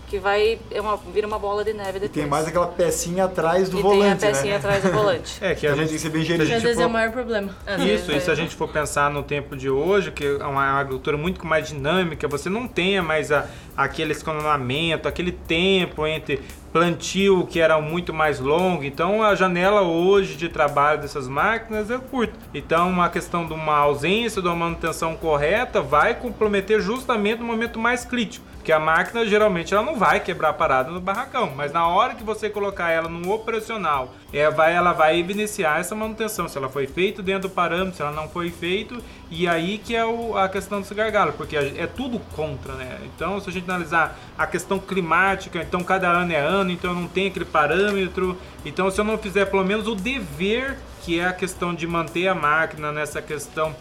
[0.07, 2.11] que vai é uma, vira uma bola de neve depois.
[2.11, 4.57] E tem mais aquela pecinha atrás do e volante, tem a pecinha né?
[4.57, 5.37] atrás do volante.
[5.43, 6.53] é, que a, gente tem que ser bem gerente.
[6.53, 7.55] Às vezes é o maior problema.
[7.77, 11.17] Isso, e se a gente for pensar no tempo de hoje, que é uma agricultura
[11.17, 16.41] muito mais dinâmica, você não tenha mais a, aquele escalonamento, aquele tempo entre
[16.77, 18.83] plantio que era muito mais longo.
[18.83, 22.35] Então a janela hoje de trabalho dessas máquinas é curta.
[22.53, 27.79] Então a questão de uma ausência de uma manutenção correta vai comprometer justamente no momento
[27.79, 28.45] mais crítico.
[28.67, 32.21] Porque a máquina geralmente ela não vai quebrar parada no barracão, mas na hora que
[32.21, 36.85] você colocar ela no operacional, é, vai, ela vai evidenciar essa manutenção, se ela foi
[36.85, 39.01] feita dentro do parâmetro, se ela não foi feito,
[39.31, 42.97] e aí que é o, a questão desse gargalo, porque é tudo contra, né?
[43.05, 47.07] Então, se a gente analisar a questão climática, então cada ano é ano, então não
[47.07, 48.37] tem aquele parâmetro.
[48.65, 52.27] Então, se eu não fizer pelo menos o dever, que é a questão de manter
[52.27, 53.73] a máquina nessa questão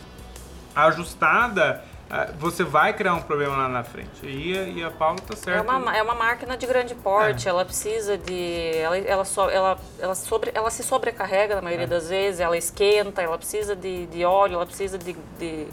[0.76, 1.82] ajustada,
[2.38, 4.24] você vai criar um problema lá na frente.
[4.24, 5.58] E, e a Paula tá certa.
[5.58, 7.50] É uma, é uma máquina de grande porte, é.
[7.50, 8.76] ela precisa de.
[8.76, 11.88] Ela, ela, so, ela, ela, sobre, ela se sobrecarrega na maioria é.
[11.88, 15.66] das vezes, ela esquenta, ela precisa de, de óleo, ela precisa de, de,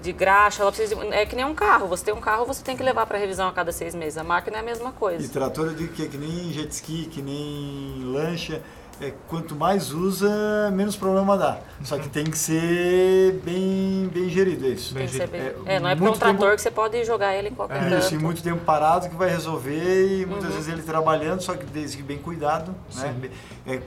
[0.00, 1.86] de graxa, ela precisa de, É que nem um carro.
[1.88, 4.16] Você tem um carro, você tem que levar para revisão a cada seis meses.
[4.16, 5.22] A máquina é a mesma coisa.
[5.22, 8.62] E trator eu digo que é que nem jet ski, que nem lancha
[9.00, 11.58] é, quanto mais usa, menos problema dá.
[11.82, 14.94] Só que tem que ser bem, bem gerido, é isso.
[14.94, 15.32] Bem gerido.
[15.32, 17.54] Bem, é, é, não é para um trator tempo, que você pode jogar ele em
[17.54, 20.56] qualquer é, Isso, e muito tempo parado que vai resolver e muitas uhum.
[20.56, 23.30] vezes ele trabalhando, só que desde que bem cuidado, né?
[23.66, 23.80] É,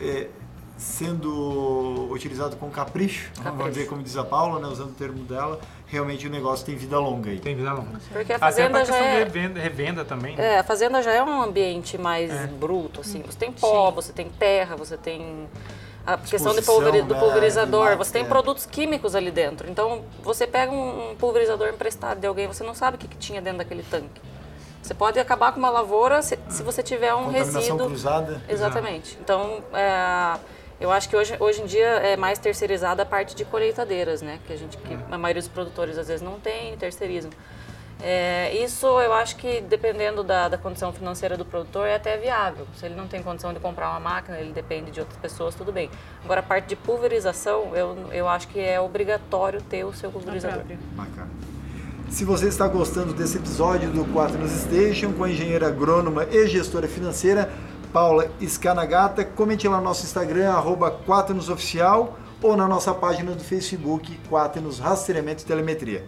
[0.00, 0.28] é,
[0.76, 3.56] sendo utilizado com capricho, capricho.
[3.56, 6.74] vamos dizer como diz a Paula, né, usando o termo dela, realmente o negócio tem
[6.74, 7.38] vida longa aí.
[7.38, 8.00] Tem vida longa.
[8.10, 10.36] Porque a fazenda Até já é revenda, revenda também.
[10.36, 10.54] Né?
[10.54, 12.46] É, a fazenda já é um ambiente mais é.
[12.46, 13.22] bruto, assim.
[13.22, 13.94] Você tem pó, Sim.
[13.94, 15.48] você tem terra, você tem
[16.04, 18.26] a questão do pulverizador, né, você tem é.
[18.26, 19.70] produtos químicos ali dentro.
[19.70, 23.40] Então, você pega um pulverizador emprestado de alguém, você não sabe o que, que tinha
[23.40, 24.20] dentro daquele tanque.
[24.82, 27.86] Você pode acabar com uma lavoura se, se você tiver um resíduo.
[27.86, 28.42] cruzada.
[28.48, 29.16] Exatamente.
[29.20, 30.38] Então, é,
[30.82, 34.40] eu acho que hoje, hoje em dia é mais terceirizada a parte de colheitadeiras, né?
[34.46, 37.30] Que a gente, que a maioria dos produtores às vezes não tem, terceirizam.
[38.04, 42.66] É, isso eu acho que dependendo da, da, condição financeira do produtor é até viável.
[42.76, 45.70] Se ele não tem condição de comprar uma máquina, ele depende de outras pessoas, tudo
[45.70, 45.88] bem.
[46.24, 50.64] Agora a parte de pulverização, eu, eu acho que é obrigatório ter o seu pulverizador.
[50.96, 51.30] Bacana.
[52.10, 56.88] Se você está gostando desse episódio do Quaternos Station com a engenheira agrônoma e gestora
[56.88, 57.50] financeira,
[57.92, 59.24] Paula Scanagata.
[59.24, 60.98] Comente lá no nosso Instagram, arroba
[61.52, 66.04] Oficial, ou na nossa página do Facebook, Quaternos Rastreamento e Telemetria.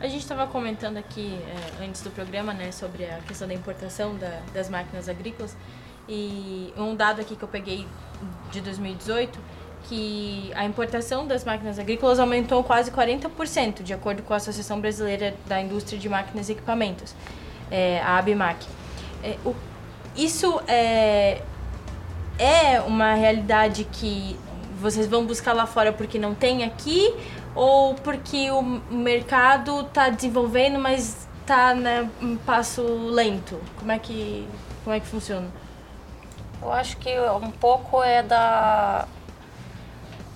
[0.00, 1.38] A gente estava comentando aqui
[1.80, 5.56] é, antes do programa né, sobre a questão da importação da, das máquinas agrícolas
[6.08, 7.86] e um dado aqui que eu peguei
[8.50, 9.38] de 2018
[9.84, 15.34] que a importação das máquinas agrícolas aumentou quase 40%, de acordo com a Associação Brasileira
[15.46, 17.14] da Indústria de Máquinas e Equipamentos,
[17.70, 18.66] é, a ABMAC.
[19.24, 19.54] É, o
[20.16, 21.42] isso é,
[22.38, 24.38] é uma realidade que
[24.80, 27.14] vocês vão buscar lá fora porque não tem aqui
[27.54, 33.60] ou porque o mercado está desenvolvendo, mas está né, um passo lento?
[33.78, 34.48] Como é que
[34.82, 35.46] como é que funciona?
[36.60, 37.10] Eu acho que
[37.42, 39.06] um pouco é da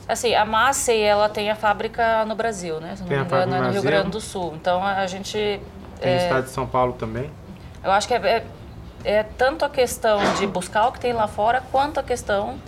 [0.08, 2.94] assim, a Massey, ela tem a fábrica no Brasil, né?
[2.94, 4.54] Se não tem me engano, é no Rio Grande do Sul.
[4.54, 5.60] Então a gente
[6.00, 7.30] tem é, o estado de São Paulo também.
[7.82, 8.44] Eu acho que é, é
[9.06, 12.58] é tanto a questão de buscar o que tem lá fora, quanto a questão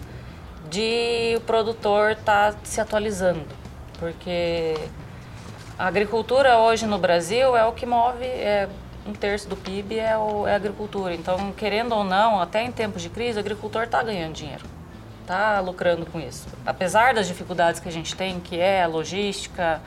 [0.70, 3.44] de o produtor estar tá se atualizando.
[3.98, 4.76] Porque
[5.76, 8.68] a agricultura hoje no Brasil é o que move, é,
[9.04, 11.12] um terço do PIB é, o, é a agricultura.
[11.12, 14.64] Então, querendo ou não, até em tempos de crise, o agricultor está ganhando dinheiro,
[15.22, 16.46] está lucrando com isso.
[16.64, 19.80] Apesar das dificuldades que a gente tem, que é a logística,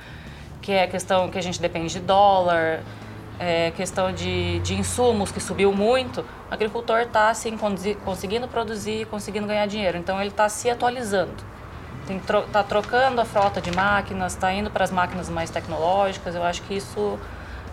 [0.62, 2.82] que é a questão que a gente depende de dólar,
[3.41, 7.58] é, questão de, de insumos que subiu muito, o agricultor está assim,
[8.06, 9.97] conseguindo produzir, conseguindo ganhar dinheiro.
[9.97, 11.34] Então ele está se atualizando.
[12.08, 16.36] Está tro trocando a frota de máquinas, está indo para as máquinas mais tecnológicas.
[16.36, 17.17] Eu acho que isso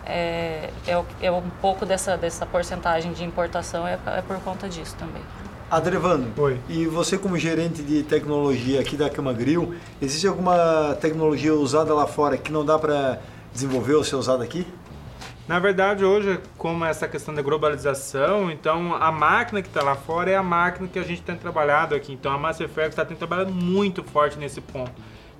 [0.07, 4.95] é, é, é, um pouco dessa, dessa porcentagem de importação é, é por conta disso
[4.97, 5.21] também.
[5.69, 6.59] Adrevando, Oi.
[6.67, 12.37] e você como gerente de tecnologia aqui da Camagril, existe alguma tecnologia usada lá fora
[12.37, 13.19] que não dá para
[13.53, 14.65] desenvolver ou ser usada aqui?
[15.49, 20.29] Na verdade, hoje, como essa questão da globalização, então a máquina que está lá fora
[20.29, 22.13] é a máquina que a gente tem trabalhado aqui.
[22.13, 24.91] Então a Masterfact está trabalhado muito forte nesse ponto.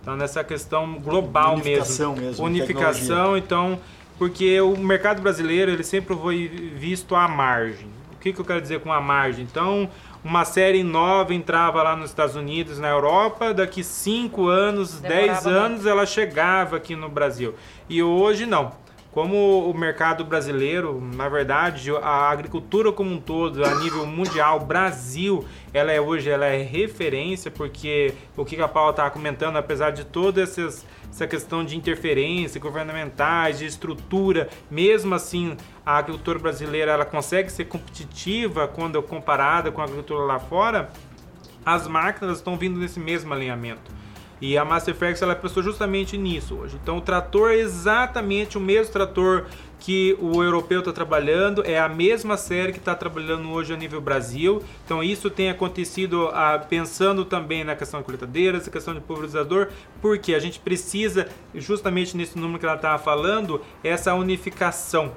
[0.01, 2.25] Então nessa questão global Unificação mesmo.
[2.25, 3.79] mesmo Unificação, então,
[4.17, 7.87] porque o mercado brasileiro ele sempre foi visto à margem.
[8.11, 9.43] O que, que eu quero dizer com a margem?
[9.43, 9.87] Então,
[10.23, 15.85] uma série nova entrava lá nos Estados Unidos, na Europa, daqui 5 anos, 10 anos,
[15.85, 17.53] ela chegava aqui no Brasil.
[17.87, 18.88] E hoje não.
[19.19, 25.43] Como o mercado brasileiro, na verdade, a agricultura como um todo, a nível mundial, Brasil,
[25.73, 30.05] ela é hoje ela é referência, porque o que a Paula estava comentando, apesar de
[30.05, 37.03] toda essas, essa questão de interferência governamentais, de estrutura, mesmo assim, a agricultura brasileira ela
[37.03, 40.91] consegue ser competitiva quando comparada com a agricultura lá fora,
[41.65, 43.98] as máquinas estão vindo nesse mesmo alinhamento.
[44.41, 46.77] E a Masterflex ela pensou justamente nisso hoje.
[46.81, 49.45] Então o trator é exatamente o mesmo trator
[49.79, 54.01] que o europeu está trabalhando, é a mesma série que está trabalhando hoje a nível
[54.01, 54.61] Brasil.
[54.85, 59.69] Então isso tem acontecido ah, pensando também na questão de coletadeiras, na questão de pulverizador,
[60.01, 65.13] porque a gente precisa, justamente nesse número que ela estava falando, essa unificação.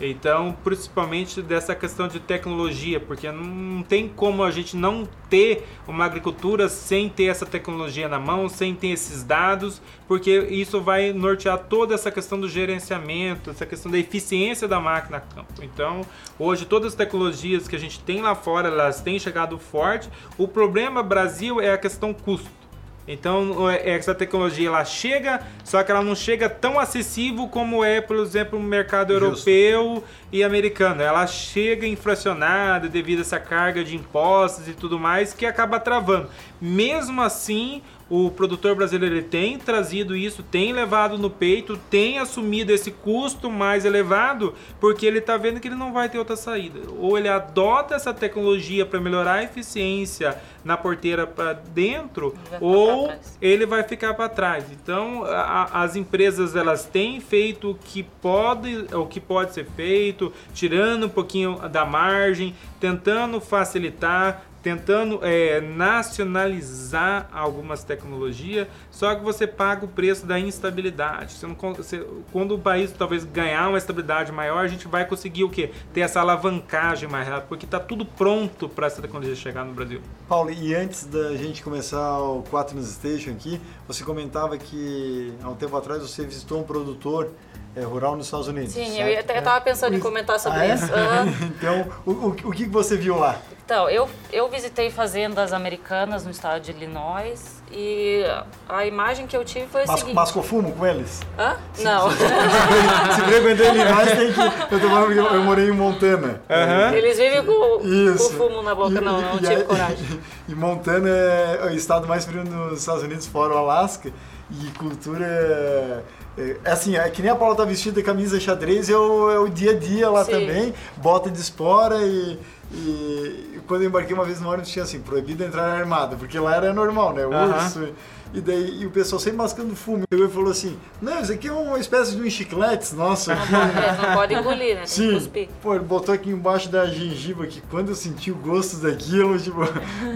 [0.00, 6.04] Então, principalmente dessa questão de tecnologia, porque não tem como a gente não ter uma
[6.04, 11.58] agricultura sem ter essa tecnologia na mão, sem ter esses dados, porque isso vai nortear
[11.58, 15.52] toda essa questão do gerenciamento, essa questão da eficiência da máquina campo.
[15.62, 16.02] Então,
[16.38, 20.10] hoje todas as tecnologias que a gente tem lá fora, elas têm chegado forte.
[20.36, 22.65] O problema Brasil é a questão custo.
[23.06, 28.00] Então é, essa tecnologia ela chega, só que ela não chega tão acessível como é,
[28.00, 29.48] por exemplo, o mercado Justo.
[29.48, 31.02] europeu e americano.
[31.02, 36.28] Ela chega inflacionada devido a essa carga de impostos e tudo mais que acaba travando.
[36.60, 42.92] Mesmo assim, o produtor brasileiro tem trazido isso, tem levado no peito, tem assumido esse
[42.92, 46.80] custo mais elevado, porque ele está vendo que ele não vai ter outra saída.
[46.98, 53.66] Ou ele adota essa tecnologia para melhorar a eficiência na porteira para dentro, ou ele
[53.66, 54.64] vai ficar para trás.
[54.70, 60.25] Então, a, as empresas elas têm feito o que pode, o que pode ser feito,
[60.54, 69.46] tirando um pouquinho da margem, tentando facilitar, tentando é, nacionalizar algumas tecnologias, só que você
[69.46, 71.34] paga o preço da instabilidade.
[71.34, 75.44] Você não, você, quando o país talvez ganhar uma estabilidade maior, a gente vai conseguir
[75.44, 75.70] o quê?
[75.94, 80.00] Ter essa alavancagem mais rápida, porque está tudo pronto para essa tecnologia chegar no Brasil.
[80.28, 85.48] Paulo, e antes da gente começar o 4 News Station aqui, você comentava que há
[85.48, 87.30] um tempo atrás você visitou um produtor
[87.76, 88.72] é, rural nos Estados Unidos.
[88.72, 89.08] Sim, certo?
[89.08, 90.74] eu até estava pensando em comentar sobre ah, é?
[90.74, 90.86] isso.
[90.96, 91.52] Uhum.
[91.58, 93.36] então, o, o, o que você viu lá?
[93.64, 98.22] Então, eu, eu visitei fazendas americanas no estado de Illinois e
[98.68, 100.14] a imagem que eu tive foi a Mas, seguinte...
[100.14, 101.20] Mascou fumo com eles?
[101.36, 101.56] Hã?
[101.74, 102.10] Se, Não.
[102.10, 104.74] Se, se frequentou Illinois, tem que...
[104.74, 106.40] Eu, tô eu, eu morei em Montana.
[106.48, 106.94] Uhum.
[106.94, 110.20] Eles vivem com, com fumo na boca, e, não, não e, tive coragem.
[110.48, 114.12] E Montana é o estado mais frio nos Estados Unidos, fora o Alasca,
[114.48, 116.04] e cultura...
[116.36, 119.38] É, é assim, é que nem a Paula tá vestida camisa xadrez, é o, é
[119.38, 120.32] o dia a dia lá Sim.
[120.32, 122.38] também, bota de espora e
[122.72, 126.56] e quando eu embarquei uma vez no ônibus tinha assim, proibido entrar armado, porque lá
[126.56, 127.26] era normal, né?
[127.26, 127.88] O urso.
[128.34, 130.04] E daí e o pessoal sempre mascando fumo.
[130.10, 133.34] E falou assim: Não, isso aqui é uma espécie de um chiclete, nossa.
[133.34, 134.82] Não pode, não pode engolir, né?
[134.84, 134.86] Tem
[135.20, 135.48] Sim.
[135.62, 139.60] Pô, ele botou aqui embaixo da gengiva que quando eu senti o gosto daquilo, tipo,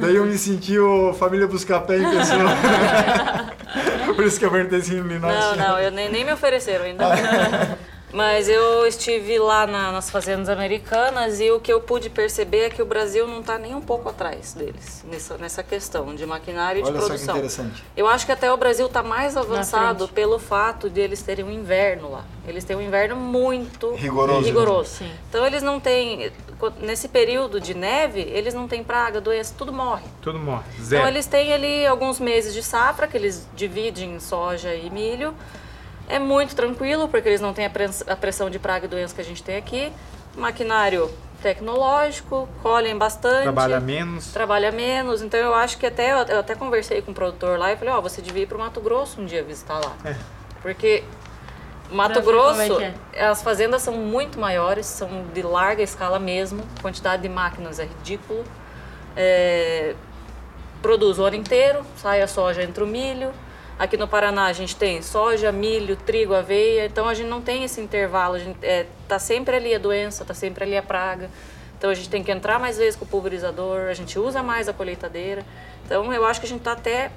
[0.01, 2.41] daí eu me senti o Família Buscapé em pessoa.
[4.15, 7.05] Por isso que eu perguntei assim, Não, não, eu nem, nem me ofereceram ainda.
[8.13, 12.71] Mas eu estive lá na, nas fazendas americanas e o que eu pude perceber é
[12.71, 16.81] que o Brasil não está nem um pouco atrás deles nessa, nessa questão de maquinário
[16.81, 17.19] e Olha de produção.
[17.19, 17.85] Só que interessante.
[17.97, 21.51] Eu acho que até o Brasil está mais avançado pelo fato de eles terem um
[21.51, 22.25] inverno lá.
[22.47, 24.47] Eles têm um inverno muito rigoroso.
[24.47, 25.05] rigoroso.
[25.05, 25.11] Né?
[25.29, 26.33] Então eles não têm
[26.81, 30.05] nesse período de neve eles não têm praga, doença, tudo morre.
[30.21, 30.65] Tudo morre.
[30.83, 31.03] Zero.
[31.03, 35.35] Então eles têm ali alguns meses de safra que eles dividem em soja e milho
[36.11, 39.25] é muito tranquilo, porque eles não têm a pressão de praga e doença que a
[39.25, 39.93] gente tem aqui.
[40.37, 41.11] Maquinário
[41.43, 43.43] tecnológico, colhem bastante.
[43.43, 44.33] Trabalha menos.
[44.33, 45.23] Trabalha menos.
[45.23, 47.99] Então eu acho que até eu até conversei com o produtor lá e falei, ó,
[47.99, 49.97] oh, você devia ir para o Mato Grosso um dia visitar lá.
[50.05, 50.15] É.
[50.63, 51.03] Porque
[51.91, 53.27] Mato pra Grosso, é é.
[53.27, 57.85] as fazendas são muito maiores, são de larga escala mesmo, a quantidade de máquinas é
[57.85, 58.45] ridículo.
[59.17, 59.95] É,
[60.81, 63.33] produz o ano inteiro, sai a soja entre o milho,
[63.81, 67.65] Aqui no Paraná a gente tem soja, milho, trigo, aveia, então a gente não tem
[67.65, 71.31] esse intervalo, a gente, é, tá sempre ali a doença, tá sempre ali a praga.
[71.79, 74.69] Então a gente tem que entrar mais vezes com o pulverizador, a gente usa mais
[74.69, 75.47] a colheitadeira.
[75.87, 77.11] Então eu acho que a gente está até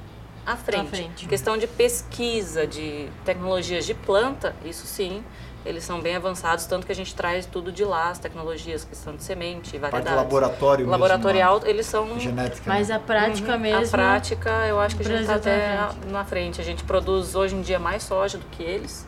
[0.46, 0.86] à frente.
[0.86, 1.28] à frente.
[1.28, 5.22] Questão de pesquisa, de tecnologias de planta, isso sim,
[5.66, 9.16] eles são bem avançados, tanto que a gente traz tudo de lá, as tecnologias, questão
[9.16, 10.06] de semente, variedades.
[10.06, 12.20] Parte laboratório Laboratorial, mesmo, eles são...
[12.20, 12.64] Genética.
[12.66, 12.96] Mas né?
[12.96, 13.60] a prática uhum.
[13.60, 13.88] mesmo...
[13.88, 16.12] A prática, eu acho que a gente está até na frente.
[16.12, 16.62] na frente.
[16.62, 19.08] A gente produz hoje em dia mais soja do que eles,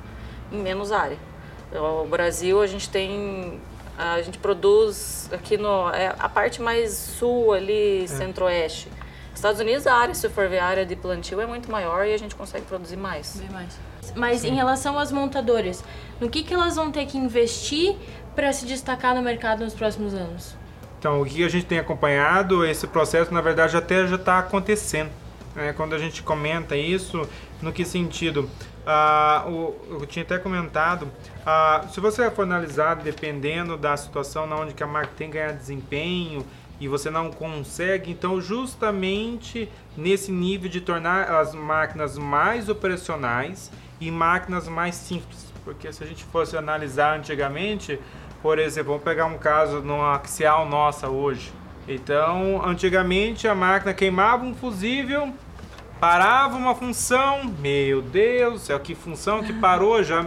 [0.52, 1.18] em menos área.
[1.74, 3.60] O Brasil, a gente tem...
[3.98, 5.90] A gente produz aqui no...
[5.90, 8.08] É a parte mais sul ali, é.
[8.08, 8.90] centro-oeste.
[9.34, 12.14] Estados Unidos, a área, se for ver a área de plantio, é muito maior e
[12.14, 13.36] a gente consegue produzir mais.
[13.36, 13.78] Bem mais.
[14.16, 14.50] Mas Sim.
[14.50, 15.84] em relação às montadoras,
[16.20, 17.96] no que, que elas vão ter que investir
[18.36, 20.56] para se destacar no mercado nos próximos anos?
[21.00, 25.12] Então, o que a gente tem acompanhado, esse processo, na verdade, até já está acontecendo.
[25.56, 25.74] Né?
[25.74, 27.28] Quando a gente comenta isso,
[27.62, 28.50] no que sentido?
[28.86, 31.08] Ah, o, eu tinha até comentado,
[31.46, 35.34] ah, se você for analisar, dependendo da situação na onde que a marca tem que
[35.34, 36.46] ganhar desempenho
[36.80, 44.12] e você não consegue, então justamente nesse nível de tornar as máquinas mais operacionais e
[44.12, 45.54] máquinas mais simples.
[45.64, 48.00] Porque se a gente fosse analisar antigamente,
[48.42, 51.52] por exemplo, vamos pegar um caso numa axial nossa hoje.
[51.88, 55.34] Então, antigamente a máquina queimava um fusível,
[56.00, 60.22] Parava uma função, meu Deus do céu, que função que parou, já,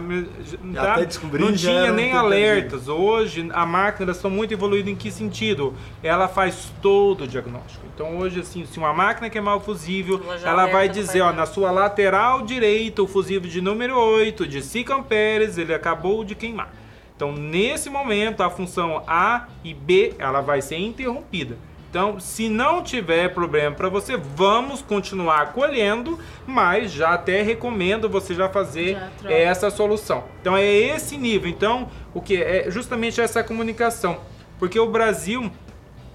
[0.73, 2.87] já Até tá, não tinha nem alertas.
[2.87, 5.75] Hoje a máquina elas estão muito evoluídas em que sentido?
[6.01, 7.85] Ela faz todo o diagnóstico.
[7.93, 11.69] Então hoje assim, se uma máquina queimar o fusível, Ela vai dizer, ó, na sua
[11.69, 16.73] lateral direita, o fusível de número 8 de 5 amperes, ele acabou de queimar.
[17.15, 21.57] Então, nesse momento, a função A e B, ela vai ser interrompida.
[21.89, 28.35] Então, se não tiver problema para você, vamos continuar colhendo, mas já até recomendo você
[28.35, 30.23] já fazer Já essa solução.
[30.39, 31.49] Então, é esse nível.
[31.49, 34.19] Então, o que é justamente essa comunicação,
[34.59, 35.51] porque o Brasil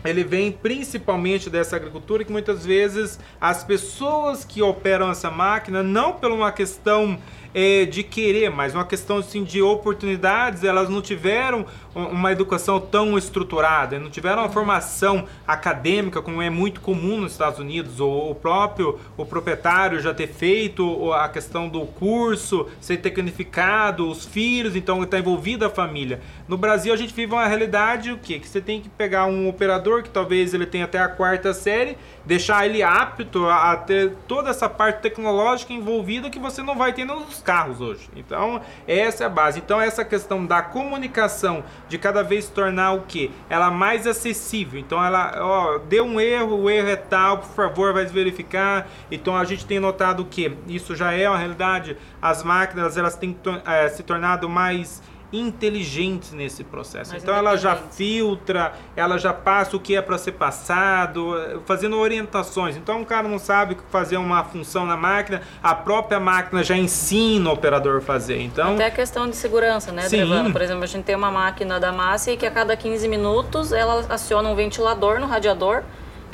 [0.05, 6.12] ele vem principalmente dessa agricultura que muitas vezes as pessoas que operam essa máquina, não
[6.12, 7.18] por uma questão
[7.55, 12.81] eh, de querer, mas uma questão assim, de oportunidades, elas não tiveram um- uma educação
[12.81, 18.31] tão estruturada, não tiveram uma formação acadêmica como é muito comum nos Estados Unidos, ou
[18.33, 24.75] o próprio o proprietário já ter feito a questão do curso, ser tecnificado, os filhos,
[24.75, 26.21] então está envolvida a família.
[26.49, 28.39] No Brasil a gente vive uma realidade o quê?
[28.39, 31.97] Que você tem que pegar um operador que talvez ele tenha até a quarta série,
[32.25, 37.05] deixar ele apto a ter toda essa parte tecnológica envolvida que você não vai ter
[37.05, 38.09] nos carros hoje.
[38.16, 39.61] Então, essa é a base.
[39.61, 43.30] Então, essa questão da comunicação de cada vez tornar o quê?
[43.49, 44.80] Ela mais acessível.
[44.80, 48.88] Então, ela, ó, deu um erro, o erro é tal, por favor, vai verificar.
[49.11, 50.57] Então, a gente tem notado o quê?
[50.66, 51.97] Isso já é uma realidade.
[52.20, 53.36] As máquinas, elas têm
[53.66, 55.03] eh, se tornado mais
[55.35, 57.11] inteligentes nesse processo.
[57.11, 61.99] Mais então ela já filtra, ela já passa o que é para ser passado, fazendo
[61.99, 62.76] orientações.
[62.76, 67.51] Então o cara não sabe fazer uma função na máquina, a própria máquina já ensina
[67.51, 68.41] o operador a fazer.
[68.41, 70.53] Então Até a questão de segurança, né, Sim.
[70.53, 74.05] Por exemplo, a gente tem uma máquina da Massi que a cada 15 minutos ela
[74.09, 75.82] aciona um ventilador no radiador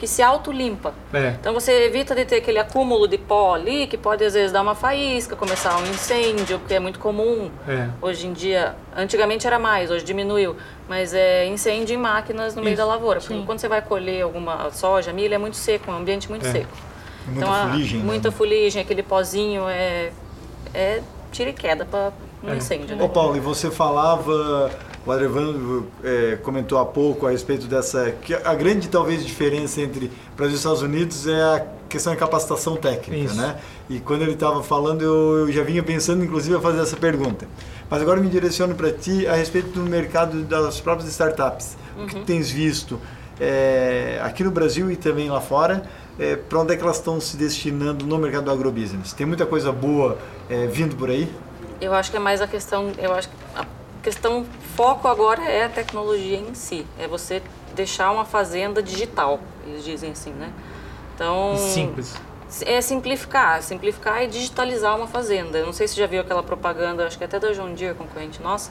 [0.01, 0.95] que se autolimpa.
[1.13, 4.51] é, Então você evita de ter aquele acúmulo de pó ali que pode às vezes
[4.51, 7.51] dar uma faísca, começar um incêndio, porque é muito comum.
[7.69, 7.87] é.
[8.01, 10.57] Hoje em dia, antigamente era mais, hoje diminuiu,
[10.89, 13.21] mas é incêndio em máquinas no meio Isso, da lavoura.
[13.21, 13.45] Porque sim.
[13.45, 16.51] quando você vai colher alguma soja, milho, é muito seco, é um ambiente muito É.
[16.51, 16.73] seco.
[17.27, 17.99] Muita a- fuligem.
[17.99, 18.05] né?
[18.07, 20.11] Muita fuligem, aquele pozinho é,
[20.73, 22.11] é tira e queda para
[22.43, 22.57] um É.
[22.57, 22.97] incêndio.
[22.97, 23.09] Ô Né?
[23.09, 24.71] Paulo, e você falava,
[25.07, 30.11] o Adrevando é, comentou há pouco a respeito dessa, que a grande talvez diferença entre
[30.37, 33.35] Brasil e Estados Unidos é a questão de capacitação técnica, Isso.
[33.35, 33.59] né?
[33.89, 37.49] E quando ele estava falando, eu, eu já vinha pensando inclusive a fazer essa pergunta.
[37.89, 41.77] Mas agora eu me direciono para ti a respeito do mercado das próprias startups.
[41.99, 43.01] O que tu tens visto
[43.41, 45.83] é, aqui no Brasil e também lá fora,
[46.49, 49.13] para onde é que elas estão se destinando no mercado do agrobusiness?
[49.13, 51.29] Tem muita coisa boa é, vindo por aí?
[51.81, 53.65] Eu acho que é mais a questão, eu acho que a
[54.03, 54.47] questão
[54.77, 57.43] foco agora é a tecnologia em si, é você
[57.75, 60.51] deixar uma fazenda digital, eles dizem assim, né?
[61.15, 62.17] Então, Simples.
[62.65, 65.59] é simplificar, simplificar e digitalizar uma fazenda.
[65.59, 67.95] Eu não sei se você já viu aquela propaganda, acho que até da John Deere,
[67.95, 68.71] concorrente nossa,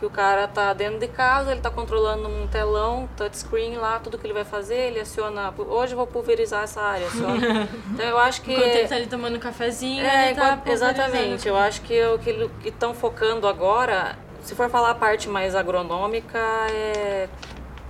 [0.00, 4.18] que o cara tá dentro de casa, ele tá controlando um telão, touchscreen lá, tudo
[4.18, 7.68] que ele vai fazer, ele aciona, hoje eu vou pulverizar essa área, aciona.
[7.94, 10.68] Então eu acho que Enquanto ele tá ali tomando um cafezinho, é, ele tá enquanto-
[10.68, 11.48] exatamente.
[11.48, 16.38] Eu acho que o que estão focando agora, se for falar a parte mais agronômica,
[16.70, 17.28] é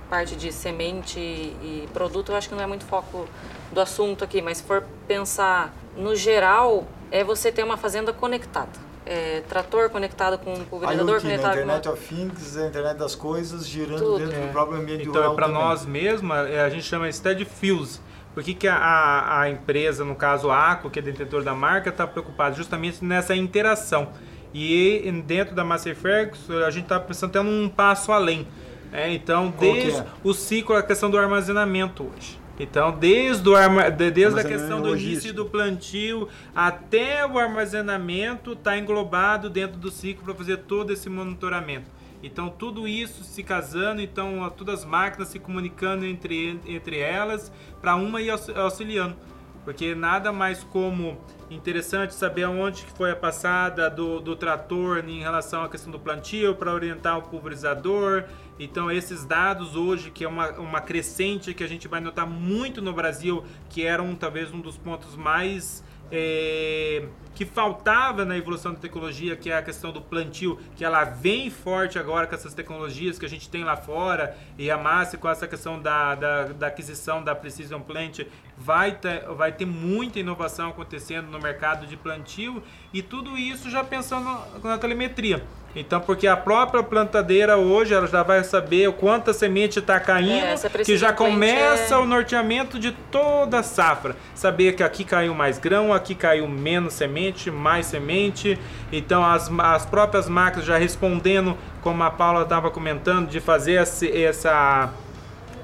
[0.09, 3.27] parte de semente e produto, eu acho que não é muito foco
[3.71, 8.87] do assunto aqui, mas se for pensar no geral, é você ter uma fazenda conectada.
[9.05, 11.37] É, trator conectado com um pulverizador IoT, né?
[11.37, 14.19] conectado com Internet of Things, a internet das coisas girando Tudo.
[14.19, 14.47] dentro É.
[14.47, 15.61] do próprio ambiente Então, rural para também.
[15.61, 18.01] nós mesmo, é, a gente chama Steady Fuse.
[18.33, 21.53] Por que, que a- a, a empresa, no caso a ACO, que é detentor da
[21.55, 24.09] marca, está preocupada justamente nessa interação.
[24.53, 28.47] E dentro da Master Ferguson, a gente está pensando até num passo além.
[28.91, 29.13] né?
[29.13, 30.05] então, Qual desde é?
[30.23, 32.39] o ciclo, a questão do armazenamento hoje.
[32.59, 38.53] Então, desde, o arma, de- desde a questão do início do plantio até o armazenamento
[38.53, 41.85] está englobado dentro do ciclo para fazer todo esse monitoramento.
[42.23, 47.95] Então tudo isso se casando, então todas as máquinas se comunicando entre, entre elas para
[47.95, 49.15] uma ir aux- auxiliando.
[49.63, 51.15] Porque nada mais como
[51.49, 55.99] interessante saber aonde que foi a passada do, do trator em relação à questão do
[55.99, 58.25] plantio para orientar o pulverizador.
[58.59, 62.81] Então esses dados hoje, que é uma, uma crescente que a gente vai notar muito
[62.81, 67.03] no Brasil, que era um, talvez um dos pontos mais é,
[67.35, 71.49] que faltava na evolução da tecnologia, que é a questão do plantio, que ela vem
[71.49, 75.29] forte agora com essas tecnologias que a gente tem lá fora, e a Massa com
[75.29, 78.21] essa questão da, da, da aquisição da Precision Plant,
[78.57, 83.83] vai ter, vai ter muita inovação acontecendo no mercado de plantio, e tudo isso já
[83.83, 84.27] pensando
[84.63, 85.45] na telemetria.
[85.79, 89.99] Então, porque a própria plantadeira hoje ela já vai saber o quanto a semente está
[89.99, 91.97] caindo, É, que já começa é...
[91.97, 94.15] o norteamento de toda a safra.
[94.33, 98.57] Saber que aqui caiu mais grão, aqui caiu menos semente, mais semente.
[98.91, 104.89] Então, as, as próprias máquinas já respondendo, como a Paula estava comentando, de fazer essa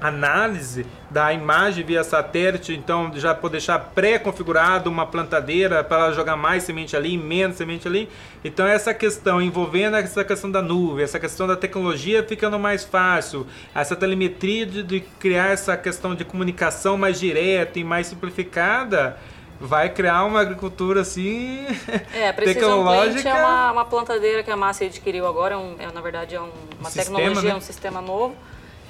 [0.06, 6.62] análise da imagem via satélite, então já pode deixar pré-configurado uma plantadeira para jogar mais
[6.64, 8.08] semente ali, menos semente ali.
[8.44, 13.46] Então essa questão envolvendo essa questão da nuvem, essa questão da tecnologia ficando mais fácil,
[13.74, 19.16] essa telemetria de, de criar essa questão de comunicação mais direta e mais simplificada,
[19.58, 21.64] vai criar uma agricultura assim
[22.12, 23.26] é, tecnológica.
[23.26, 26.40] É uma, uma plantadeira que a Massa adquiriu agora, é, um, é na verdade é
[26.40, 27.56] um, uma sistema, tecnologia, né?
[27.56, 28.36] um sistema novo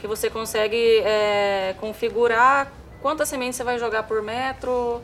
[0.04, 5.00] que você consegue é, configurar quantas sementes você vai jogar por metro,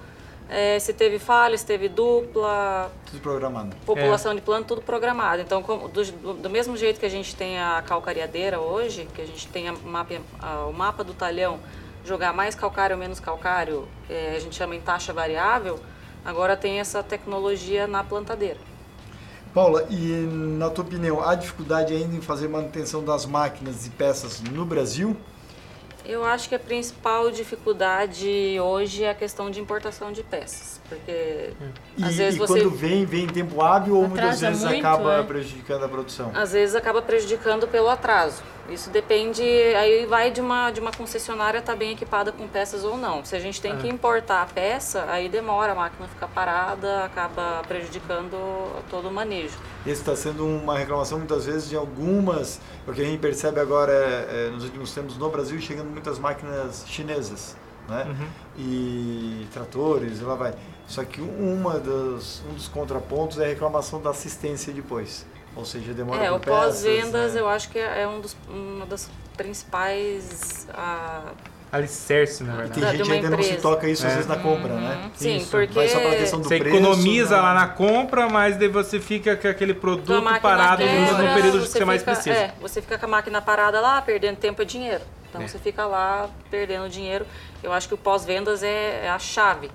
[0.47, 2.93] é, se teve falha, se teve dupla.
[3.07, 3.75] Tudo programado.
[3.87, 4.35] População é.
[4.35, 5.41] de planta, tudo programado.
[5.41, 9.27] Então, como, do, do, mesmo jeito que a gente tem a calcariadeira hoje, que a
[9.27, 11.61] gente tem a mapa, a, o mapa do talhão,
[12.05, 15.81] jogar mais calcário ou menos calcário, é, a gente chama em taxa variável,
[16.23, 18.70] agora tem essa tecnologia na plantadeira.
[19.53, 24.41] Paula, e na tua opinião, há dificuldade ainda em fazer manutenção das máquinas e peças
[24.41, 25.17] no Brasil?
[26.05, 31.53] Eu acho que a principal dificuldade hoje é a questão de importação de peças, porque
[31.97, 34.79] e, às vezes e você quando vem vem em tempo hábil ou muitas vezes muito,
[34.79, 35.23] acaba é.
[35.23, 36.33] prejudicando a produção.
[36.35, 38.43] Às vezes acaba prejudicando pelo atraso.
[38.69, 42.85] Isso depende, aí vai de uma, de uma concessionária estar tá bem equipada com peças
[42.85, 43.25] ou não.
[43.25, 43.77] Se a gente tem é.
[43.77, 48.37] que importar a peça, aí demora, a máquina fica parada, acaba prejudicando
[48.89, 49.57] todo o manejo.
[49.85, 53.93] Esse está sendo uma reclamação muitas vezes de algumas, o que a gente percebe agora
[53.93, 57.57] é, é, nos últimos tempos no Brasil, chegando muitas máquinas chinesas.
[57.89, 58.05] Né?
[58.05, 58.27] Uhum.
[58.57, 60.55] E tratores, e lá vai.
[60.91, 65.25] Só que uma dos, um dos contrapontos é a reclamação da assistência depois.
[65.55, 67.41] Ou seja, demora É, o pós-vendas né?
[67.41, 70.67] eu acho que é um dos, uma das principais.
[70.75, 71.31] Ah,
[71.71, 72.81] Alicerce, na verdade.
[72.81, 73.37] Tem gente ainda empresa.
[73.37, 74.09] não se toca isso É.
[74.09, 74.81] às vezes na compra, Uhum.
[74.81, 75.11] né?
[75.15, 75.51] Sim, Isso.
[75.53, 77.41] porque- Vai só pela questão do Você preço, economiza né?
[77.43, 81.69] lá na compra, mas daí você fica com aquele produto parado quebra, no período que
[81.69, 82.35] você mais fica- precisa.
[82.37, 85.05] É, você fica com a máquina parada lá, perdendo tempo e dinheiro.
[85.29, 85.47] Então É.
[85.47, 87.25] você fica lá perdendo dinheiro.
[87.63, 89.71] Eu acho que o pós-vendas é, é a chave.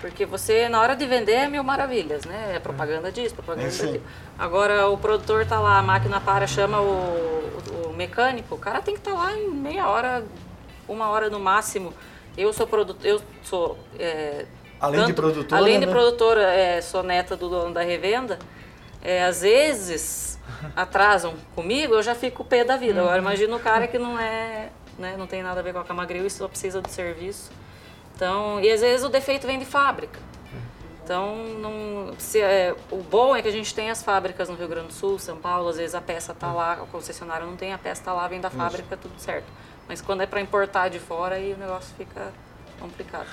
[0.00, 2.52] Porque você, na hora de vender, é mil maravilhas, né?
[2.56, 4.02] É propaganda disso, propaganda É daquilo.
[4.38, 6.84] Agora, o produtor tá lá, a máquina para, chama o,
[7.84, 10.24] o- o mecânico, o cara tem que estar lá em meia hora,
[10.88, 11.92] uma hora no máximo.
[12.36, 13.78] Eu sou produtor, eu sou...
[13.98, 14.46] é,
[14.80, 15.92] Além de produtora, Além de né?
[15.92, 18.38] produtora, é, sou neta do dono da revenda.
[19.00, 20.38] É, às vezes
[20.76, 23.00] atrasam comigo, eu já fico pé da vida.
[23.00, 24.68] Agora imagina o cara que não é,
[24.98, 27.50] né, não tem nada a ver com a Camagril e só precisa do serviço.
[28.14, 30.20] Então, e às vezes o defeito vem de fábrica.
[31.04, 34.68] Então, não, se, é, o bom é que a gente tem as fábricas no Rio
[34.68, 37.72] Grande do Sul, São Paulo, às vezes a peça está lá, o concessionário não tem,
[37.72, 39.46] a peça está lá, vem da fábrica, tudo certo.
[39.88, 42.32] Mas quando é para importar de fora, aí o negócio fica
[42.78, 43.26] complicado.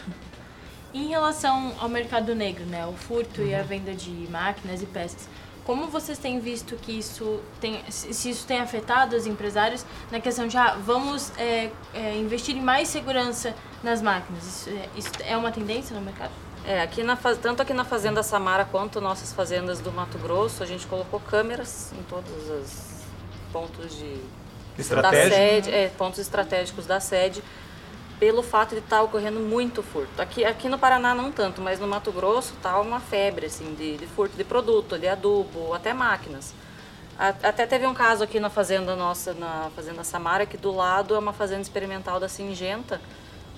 [0.92, 5.30] Em relação ao mercado negro, né, o furto e a venda de máquinas e peças,
[5.70, 10.48] como vocês têm visto que isso tem, se isso tem afetado os empresários na questão
[10.48, 13.54] de ah, vamos é, é, investir em mais segurança
[13.84, 14.44] nas máquinas?
[14.48, 16.32] Isso é, isso é uma tendência no mercado?
[16.66, 20.64] É, aqui na, faz- tanto aqui na Fazenda Samara quanto nossas fazendas do Mato Grosso,
[20.64, 22.72] a gente colocou câmeras em todos os
[23.54, 24.22] pontos de, da
[24.80, 25.30] Estratégia.
[25.38, 27.44] sede, é, pontos estratégicos da sede,
[28.20, 30.22] pelo fato de estar ocorrendo muito furto.
[30.22, 33.98] Aqui, aqui no Paraná não tanto, mas no Mato Grosso está uma febre assim, de,
[33.98, 36.54] de furto de produto, de adubo, até máquinas.
[37.18, 41.16] A- Até teve um caso aqui na fazenda nossa, na fazenda Samara, que do lado
[41.16, 43.00] é uma fazenda experimental da Singenta.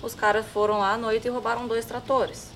[0.02, 2.50] Os caras foram lá à noite e roubaram dois tratores.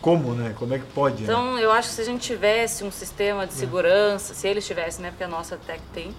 [0.00, 0.54] Como, né?
[0.58, 1.16] Como é que pode?
[1.16, 1.22] né?
[1.24, 5.02] Então, eu acho que se a gente tivesse um sistema de segurança, se eles tivessem,
[5.02, 6.14] né, porque a nossa até que tem,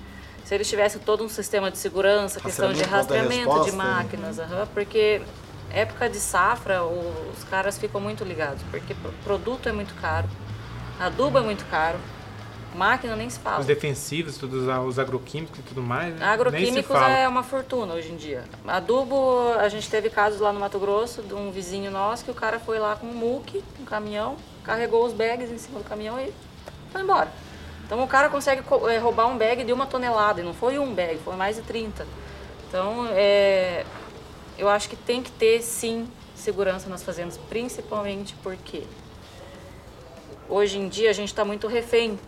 [0.47, 4.65] se eles tivessem todo um sistema de segurança, questão de Rastreamento, de da máquinas, aham,
[4.73, 5.21] porque
[5.69, 10.25] época de safra os caras ficam muito ligados, porque pro- produto é muito caro,
[10.97, 11.99] adubo é muito caro,
[12.73, 13.59] máquina nem se fala.
[13.59, 16.15] Os defensivos, todos os agroquímicos e tudo mais.
[16.15, 16.25] né?
[16.25, 18.45] Agroquímicos é uma fortuna hoje em dia.
[18.65, 22.33] Adubo, a gente teve casos lá no Mato Grosso de um vizinho nosso que o
[22.33, 26.17] cara foi lá com um muque, um caminhão, carregou os bags em cima do caminhão
[26.17, 26.31] e
[26.93, 27.29] foi embora.
[27.87, 30.77] Então o cara consegue co- eh, roubar um bag de uma tonelada, e não foi
[30.77, 32.05] um bag, foi mais de 30.
[32.67, 33.85] Então, é,
[34.57, 38.83] eu acho que tem que ter sim segurança nas fazendas, principalmente porque
[40.49, 42.19] hoje em dia a gente está muito refém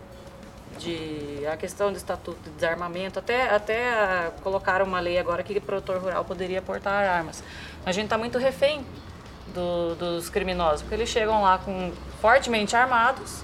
[0.77, 5.57] de a questão do estatuto de desarmamento, até, até ah, colocaram uma lei agora que
[5.57, 7.43] o produtor rural poderia portar armas.
[7.85, 8.85] A gente está muito refém
[9.53, 11.91] do- dos criminosos, porque eles chegam lá com
[12.21, 13.43] fortemente armados,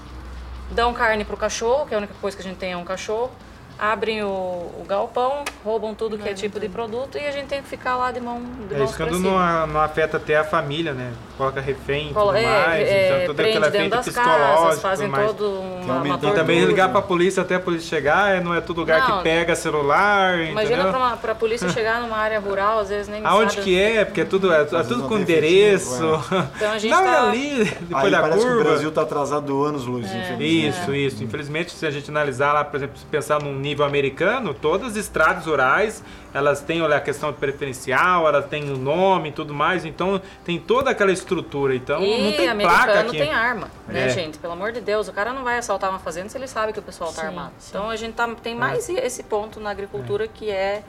[0.70, 2.76] dão carne para o cachorro, que é a única coisa que a gente tem é
[2.76, 3.30] um cachorro,
[3.78, 7.62] abrem o, o galpão, roubam tudo que é tipo de produto e a gente tem
[7.62, 9.60] que ficar lá de mão de É mãos isso pra quando cima.
[9.60, 11.12] não, não afeta até a família, né?
[11.36, 14.80] Coloca refém e tudo é, mais, é, então todo prende aquele dentro efeito das casas,
[14.80, 15.30] fazem e tudo mais.
[15.32, 18.60] todo uma, uma E também ligar pra polícia até a polícia chegar, é, não é
[18.62, 19.18] todo lugar Não.
[19.18, 20.90] que pega celular, Imagina entendeu?
[20.92, 24.04] pra, uma, pra polícia chegar numa área rural, às vezes nem Aonde sabe que é?
[24.06, 25.94] Porque é tudo, é, é tudo não com tem endereço.
[26.04, 28.54] efetivo, Então a gente não, é tá- ali, depois Aí da parece curva.
[28.56, 30.68] que o Brasil está atrasado anos luz, infelizmente.
[30.68, 31.22] Isso, isso.
[31.24, 34.96] Infelizmente, se a gente analisar lá, por exemplo, se pensar num nível americano, todas as
[34.96, 36.02] estradas rurais,
[36.32, 40.20] elas têm olha, a questão de preferencial, elas têm o nome e tudo mais, então
[40.44, 41.74] tem toda aquela estrutura.
[41.74, 43.18] Então E não tem placa americano aqui.
[43.18, 44.08] tem arma, né, É.
[44.10, 44.38] gente?
[44.38, 46.78] Pelo amor de Deus, o cara não vai assaltar uma fazenda se ele sabe que
[46.78, 47.52] o pessoal tá Sim, armado.
[47.58, 47.68] sim.
[47.70, 50.82] Então a gente tá, tem mais esse ponto na agricultura que é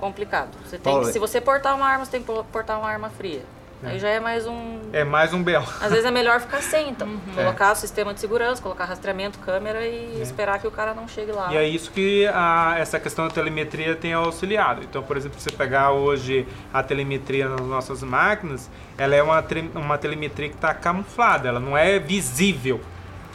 [0.00, 0.50] complicado.
[0.64, 3.42] Você tem se você portar uma arma, você tem que portar uma arma fria.
[3.84, 4.80] Aí já é mais um.
[4.92, 5.62] É mais um bel.
[5.80, 7.06] Às vezes é melhor ficar sem, então.
[7.08, 7.20] Uhum.
[7.34, 11.52] Colocar sistema de segurança, colocar rastreamento, câmera e esperar que o cara não chegue lá.
[11.52, 14.82] E é isso que a, essa questão da telemetria tem auxiliado.
[14.82, 19.44] Então, por exemplo, se você pegar hoje a telemetria nas nossas máquinas, ela é uma,
[19.74, 22.80] uma telemetria que está camuflada, ela não é visível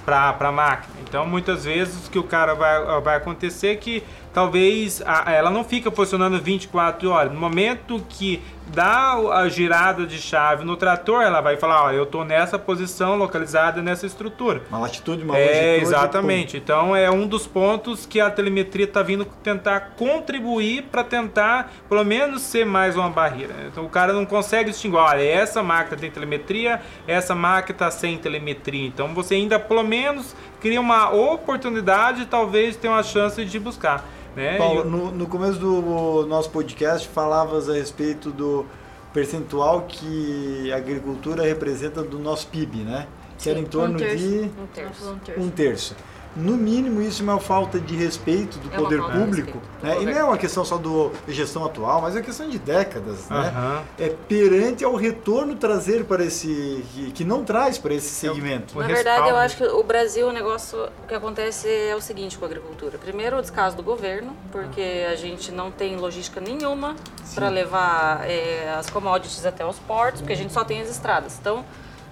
[0.06, 0.96] para a máquina.
[1.08, 5.50] Então, muitas vezes o que o cara vai, vai acontecer é que talvez a- ela
[5.50, 7.32] não fica funcionando 24 horas.
[7.34, 12.04] No momento que dá a girada de chave no trator, ela vai falar, ó, eu
[12.04, 14.62] estou nessa posição localizada nessa estrutura.
[14.70, 15.82] Uma latitude, uma É, longitude.
[15.82, 16.58] exatamente.
[16.58, 22.04] Então é um dos pontos que a telemetria está vindo tentar contribuir para tentar, pelo
[22.06, 23.56] menos, ser mais uma barreira.
[23.72, 28.20] Então o cara não consegue distinguir, olha, essa máquina tem telemetria, essa máquina está sem
[28.20, 28.86] telemetria.
[28.88, 34.06] Então você ainda, pelo menos, cria uma oportunidade, talvez, ter uma chance de buscar.
[34.36, 34.58] Né?
[34.58, 38.66] Paulo, no, no começo do nosso podcast falavas a respeito do
[39.14, 43.08] percentual que a agricultura representa do nosso PIB, né?
[43.38, 44.18] Que era em torno um terço.
[44.18, 45.20] de Um terço.
[45.38, 45.96] um terço.
[46.36, 50.02] No mínimo, isso é uma falta de respeito do É poder público, né?
[50.02, 52.60] E não é uma questão só do, da gestão atual, mas é uma questão de
[52.60, 53.52] décadas, né?
[53.56, 53.84] Aham.
[53.98, 58.78] É perante ao retorno trazer para esse que, que não traz para esse segmento.
[58.78, 62.02] o Na verdade, eu acho que o Brasil, o negócio o que acontece é o
[62.02, 62.98] seguinte com a agricultura.
[62.98, 66.96] Primeiro, o descaso do governo, porque a gente não tem logística nenhuma
[67.34, 71.38] para levar é, as commodities até os portos, porque a gente só tem as estradas.
[71.40, 71.66] Então,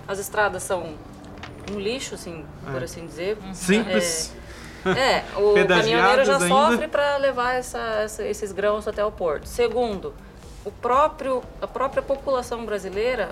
[0.07, 0.95] as estradas são
[1.72, 3.38] um lixo, assim, por assim dizer.
[3.53, 4.34] Simples.
[4.86, 6.47] É, o Pedagiadas caminhoneiro já ainda.
[6.47, 9.45] sofre para levar essa, essa- esses grãos até o porto.
[9.45, 10.13] Segundo,
[10.63, 13.30] o próprio, a própria população brasileira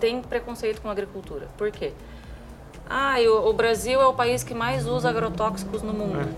[0.00, 1.48] tem preconceito com a agricultura.
[1.56, 1.92] Por quê?
[2.88, 6.28] Ah, o, o Brasil é o país que mais usa agrotóxicos no mundo.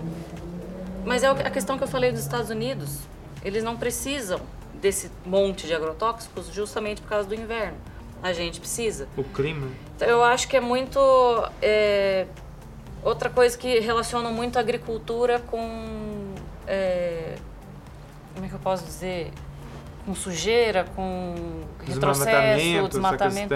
[1.05, 2.99] Mas é o que- a questão que eu falei dos Estados Unidos.
[3.43, 4.39] Eles não precisam
[4.75, 7.77] desse monte de agrotóxicos justamente por causa do inverno.
[8.23, 9.07] A gente precisa.
[9.17, 9.67] O clima.
[9.95, 10.99] Então, eu acho que é muito.
[11.61, 12.25] é,
[13.03, 16.33] outra coisa que relaciona muito a agricultura com.
[16.67, 17.35] é,
[18.33, 19.31] como é que eu posso dizer?
[20.05, 21.35] Com sujeira, com
[21.85, 23.55] retrocesso, Desmatamento, desmatamento.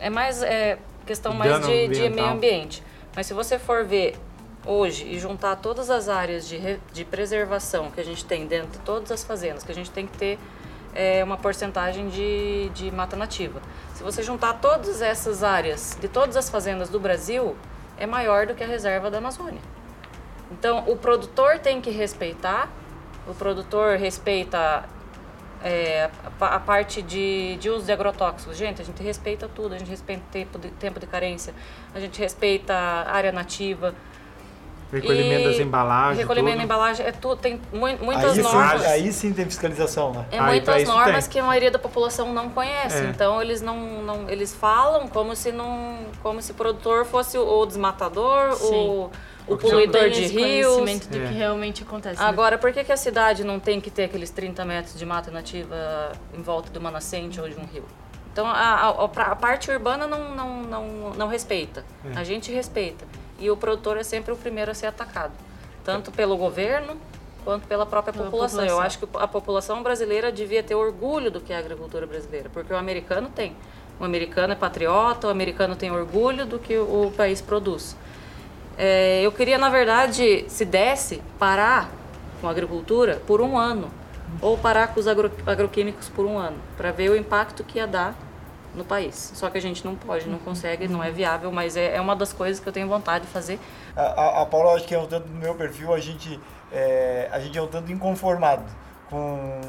[0.00, 2.82] É mais é, questão mais de, de meio ambiente.
[3.14, 4.16] Mas se você for ver
[4.66, 8.70] hoje e juntar todas as áreas de, re- de preservação que a gente tem dentro
[8.72, 10.38] de todas as fazendas, que a gente tem que ter
[10.94, 13.60] é, uma porcentagem de, de mata nativa.
[13.94, 17.56] Se você juntar todas essas áreas de todas as fazendas do Brasil,
[17.96, 19.60] é maior do que a reserva da Amazônia.
[20.50, 22.68] Então, o produtor tem que respeitar,
[23.26, 24.84] o produtor respeita
[25.62, 28.56] é, a, pa- a parte de, de uso de agrotóxicos.
[28.56, 31.52] Gente, a gente respeita tudo, a gente respeita tempo de, tempo de carência,
[31.94, 33.94] a gente respeita área nativa.
[34.92, 36.18] Recolhimento E das embalagens.
[36.18, 36.58] Recolhimento tudo.
[36.58, 38.80] da embalagem, é tudo, tem mui- muitas Aí, normas.
[38.82, 40.24] sim, aí sim tem fiscalização, né?
[40.32, 41.32] É Aí, muitas normas tem.
[41.32, 43.04] que a maioria da população não conhece.
[43.04, 43.08] É.
[43.10, 47.42] Então eles não, não eles falam como se não como se o produtor fosse o,
[47.60, 48.74] o desmatador, Sim.
[48.74, 49.10] o,
[49.46, 50.66] o poluidor de rios.
[50.74, 51.26] conhecimento do É.
[51.28, 52.20] que realmente acontece.
[52.20, 52.26] né?
[52.28, 55.30] Agora, por que, que a cidade não tem que ter aqueles 30 metros de mata
[55.30, 57.84] nativa em volta de uma nascente ou de um rio?
[58.32, 60.84] Então, a, a- a- a parte urbana não, não, não,
[61.16, 61.84] não respeita.
[62.14, 62.18] É.
[62.18, 63.04] A gente respeita.
[63.38, 65.32] E o produtor é sempre o primeiro a ser atacado.
[65.84, 66.96] Tanto pelo governo,
[67.44, 68.58] quanto pela própria Pela população.
[68.58, 68.78] população.
[68.78, 72.50] Eu acho que a população brasileira devia ter orgulho do que é a agricultura brasileira.
[72.52, 73.56] Porque o americano tem.
[73.98, 77.96] O americano é patriota, o americano tem orgulho do que o, país produz.
[78.76, 81.90] É, eu queria, na verdade, se desse, parar
[82.40, 83.90] com a agricultura por um ano.
[84.42, 86.58] Ou parar com os agro- agroquímicos por um ano.
[86.76, 88.14] Para ver o impacto que ia dar
[88.78, 89.32] no país.
[89.34, 92.16] Só que a gente não pode, não consegue, não é viável, mas é, é uma
[92.16, 93.58] das coisas que eu tenho vontade de fazer.
[93.96, 96.40] A, a, a Paula, acho que é um tanto no meu perfil, a gente
[96.72, 98.62] é, a gente é um tanto inconformado
[99.10, 99.60] com...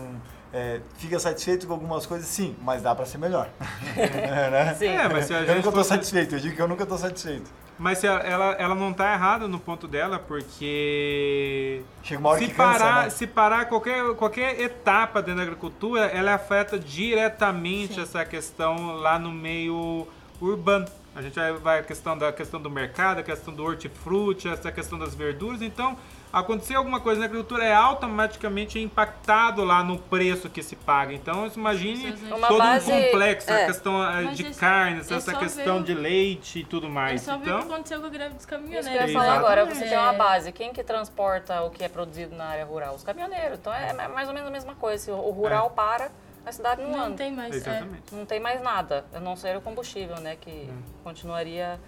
[0.54, 3.50] é, fica satisfeito com algumas coisas, sim, mas dá para ser melhor.
[3.96, 4.76] né?
[4.78, 4.88] Sim.
[4.88, 6.84] É, mas se a Eu gente nunca estou fosse- satisfeito, eu digo que eu nunca
[6.84, 7.50] estou satisfeito.
[7.80, 8.22] Mas ela,
[8.60, 13.04] ela, não está errada no ponto dela, porque Chega uma hora se que cansa, parar,
[13.04, 13.10] né?
[13.10, 18.02] se parar qualquer, qualquer etapa dentro da agricultura, ela afeta diretamente Sim.
[18.02, 20.06] essa questão lá no meio
[20.42, 20.88] urbano.
[21.16, 24.74] A gente vai, vai a questão da questão do mercado, a questão do hortifruti, essa
[24.74, 25.62] questão das verduras.
[25.62, 25.98] Então,
[26.32, 31.14] acontecer alguma coisa na agricultura é automaticamente impactado lá no preço que se paga.
[31.14, 33.64] Então, imagine Uma todo base- um complexo, é.
[33.64, 36.90] a questão eh, Mas de é- carnes, é essa questão de leite e tudo É
[36.90, 37.22] mais.
[37.22, 39.14] só ver o que Então, aconteceu com a greve dos Isso que eu ia caminhoneiros.
[39.14, 40.18] falar agora, você tem uma É.
[40.18, 40.52] base.
[40.52, 42.96] Quem que transporta o que é produzido na área rural?
[42.96, 43.58] Os caminhoneiros.
[43.60, 45.04] Então é mais ou menos a mesma coisa.
[45.06, 46.12] Se o rural para,
[46.46, 47.18] a cidade não, Não anda.
[47.18, 47.66] tem mais.
[47.68, 47.84] é.
[48.12, 50.38] Não tem mais nada, a não ser o combustível, né?
[50.40, 50.70] Que
[51.04, 51.80] continuaria.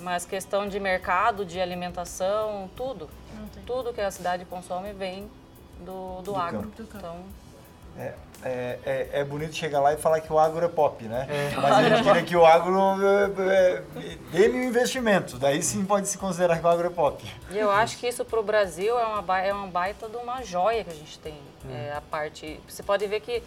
[0.00, 3.08] Mas questão de mercado, de alimentação, tudo.
[3.66, 5.30] Tudo que a cidade consome vem
[5.80, 6.62] do, do, agro.
[6.62, 6.82] campo.
[6.82, 6.96] Do.
[6.96, 7.24] Então,
[7.96, 11.26] É, é, é, é bonito chegar lá e falar que o agro é pop, né?
[11.28, 11.54] É.
[11.56, 13.82] Mas a gente queria que o agro é, é,
[14.32, 15.38] dê-me um investimento.
[15.38, 17.22] Daí sim pode se considerar que o agro é pop.
[17.50, 20.42] E eu acho que isso para o Brasil é uma, é uma baita de uma
[20.42, 21.38] joia que a gente tem.
[21.70, 23.42] É, a parte, você pode ver que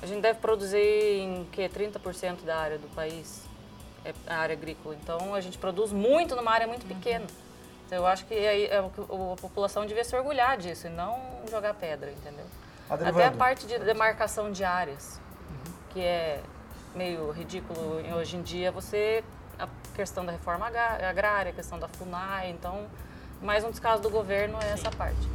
[0.00, 3.42] a gente deve produzir em que 30% da área do país
[4.04, 4.96] é a área agrícola.
[5.00, 7.26] Então a gente produz muito numa área muito pequena.
[7.92, 10.86] Então eu acho que aí é o que o- a população devia se orgulhar disso
[10.86, 11.20] e não
[11.50, 12.46] jogar pedra, entendeu?
[12.88, 15.20] Até a parte de demarcação de áreas,
[15.90, 16.40] que é
[16.94, 19.22] meio ridículo hoje em dia, você
[19.58, 22.86] a questão da reforma agrária, a questão da FUNAI, então
[23.42, 25.28] mais um descaso do governo é essa parte.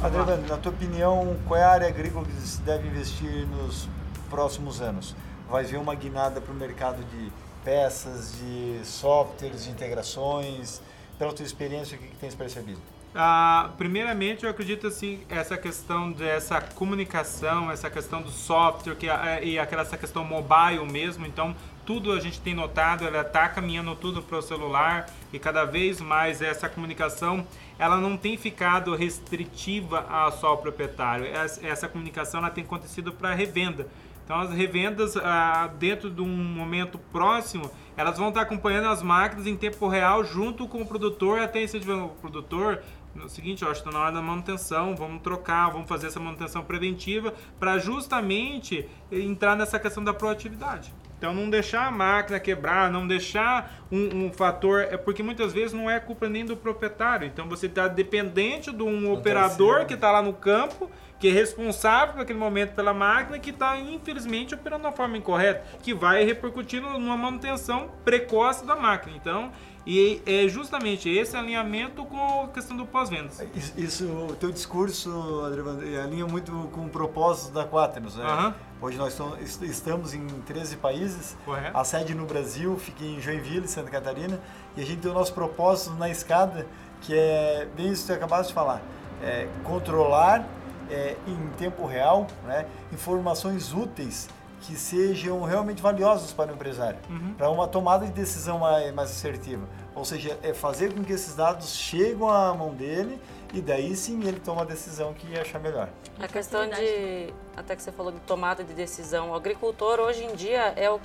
[0.00, 3.86] Adrevando, na tua opinião, qual é a área agrícola que se deve investir nos
[4.30, 5.14] próximos anos?
[5.46, 7.30] Vai ver uma guinada para o mercado de
[7.62, 10.80] peças, de softwares, de integrações?
[11.18, 12.80] Pela tua experiência, o que, que tens percebido?
[13.14, 19.42] Ah, primeiramente, eu acredito assim, essa questão dessa comunicação, essa questão do software que, é-
[19.42, 21.24] e aquela essa questão mobile mesmo.
[21.24, 21.56] Então,
[21.86, 25.98] tudo a gente tem notado, ela está caminhando tudo para o celular e cada vez
[26.00, 27.46] mais essa comunicação,
[27.78, 31.24] ela não tem ficado restritiva a só ao proprietário.
[31.24, 33.86] Essa, essa comunicação ela tem acontecido para revenda.
[34.26, 39.46] Então as revendas ah, dentro de um momento próximo, elas vão estar acompanhando as máquinas
[39.46, 42.82] em tempo real junto com o produtor, até incentivar o produtor.
[43.14, 47.32] No seguinte, ó, está na hora da manutenção, vamos trocar, vamos fazer essa manutenção preventiva
[47.58, 50.92] para justamente entrar nessa questão da proatividade.
[51.18, 55.72] Então não deixar a máquina quebrar, não deixar um, um fator, é porque muitas vezes
[55.72, 57.26] não é culpa nem do proprietário.
[57.26, 59.86] Então você está dependente de um operador terceiro.
[59.86, 64.54] que está lá no campo, que é responsável naquele momento pela máquina, que está infelizmente
[64.54, 69.16] operando da forma incorreta, que vai repercutir no- numa manutenção precoce da máquina.
[69.16, 69.50] Então,
[69.86, 73.40] e é justamente esse alinhamento com a questão do pós-vendas.
[73.76, 78.16] Isso, o teu discurso, Adrevando, alinha muito com o propósito da Quaternos.
[78.16, 78.24] Né?
[78.24, 78.54] Aham.
[78.80, 81.34] Hoje nós estamos- est- estamos em 13 países.
[81.46, 81.74] Correto.
[81.78, 84.38] A sede no Brasil fica em Joinville, Santa Catarina.
[84.76, 86.66] E a gente tem o nosso propósito na escada,
[87.00, 88.82] que é bem isso que tu acabaste de falar.
[89.22, 90.44] É controlar
[90.90, 94.28] é, em tempo real né, informações úteis
[94.62, 96.98] que sejam realmente valiosas para o empresário,
[97.36, 99.62] para uma tomada de decisão mais, mais assertiva.
[99.94, 103.20] Ou seja, é fazer com que esses dados cheguem à mão dele
[103.54, 105.88] e daí sim ele toma a decisão que achar melhor.
[106.18, 110.34] A questão de, até que você falou de tomada de decisão, o agricultor hoje em
[110.34, 111.00] dia é, o-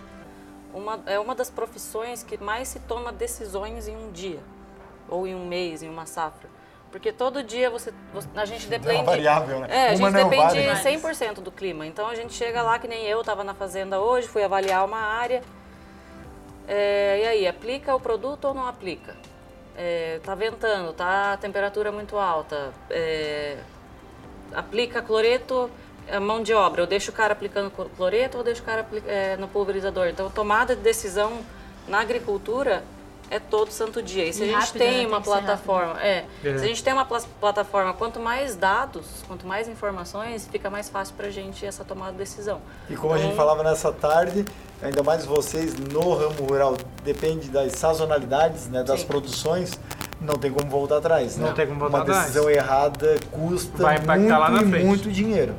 [0.73, 4.39] uma, é uma das profissões que mais se toma decisões em um dia,
[5.07, 6.49] ou em um mês, em uma safra.
[6.91, 9.03] Porque todo dia você, você- a gente É uma depende...
[9.05, 9.67] variável, né?
[9.69, 10.37] É, a gente depende
[10.67, 10.97] vale.
[10.99, 11.85] 100% do clima.
[11.87, 14.97] Então a gente chega lá, que nem eu estava na fazenda hoje, fui avaliar uma
[14.99, 15.41] área.
[16.67, 19.15] É, e aí, aplica o produto ou não aplica?
[19.77, 22.71] É, tá ventando, tá a temperatura muito alta.
[22.89, 23.57] É,
[24.53, 25.69] aplica cloreto,
[26.07, 26.81] é, mão de obra.
[26.81, 30.07] Eu deixo o cara aplicando clo- cloreto ou deixo o cara é, no pulverizador.
[30.07, 31.39] Então, tomada de decisão
[31.87, 32.83] na agricultura
[33.31, 34.25] é todo santo dia.
[34.27, 34.79] E se E a gente rápido, né?
[34.85, 35.31] tem Tem uma rápido.
[35.31, 36.57] plataforma, é, É.
[36.57, 40.89] se a gente tem uma plas- plataforma, quanto mais dados, quanto mais informações, fica mais
[40.89, 42.59] fácil pra gente essa tomada de decisão.
[42.89, 44.43] E como a gente falava nessa tarde,
[44.83, 46.75] ainda mais vocês no ramo rural,
[47.05, 49.07] depende das sazonalidades, né, das Sim.
[49.07, 49.79] produções,
[50.19, 51.37] não tem como voltar atrás.
[51.37, 51.53] Não né?
[51.55, 52.21] tem como voltar Uma atrás.
[52.23, 54.85] decisão errada custa Vai impactar muito lá na frente.
[54.85, 55.55] muito dinheiro.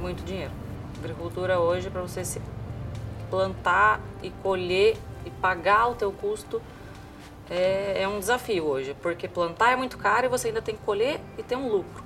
[0.00, 0.52] muito dinheiro.
[1.00, 2.40] Agricultura hoje, para você se
[3.30, 6.60] plantar e colher e pagar o teu custo,
[7.52, 10.82] é, é um desafio hoje, porque plantar é muito caro e você ainda tem que
[10.82, 12.02] colher e ter um lucro.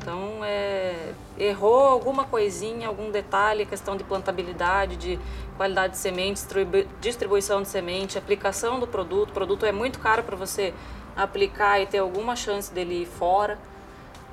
[0.00, 5.18] Então, é, errou alguma coisinha, algum detalhe, questão de plantabilidade, de
[5.56, 9.30] qualidade de semente, distribu- distribuição de semente, aplicação do produto.
[9.30, 10.74] O produto é muito caro para você
[11.16, 13.58] aplicar e ter alguma chance dele ir fora.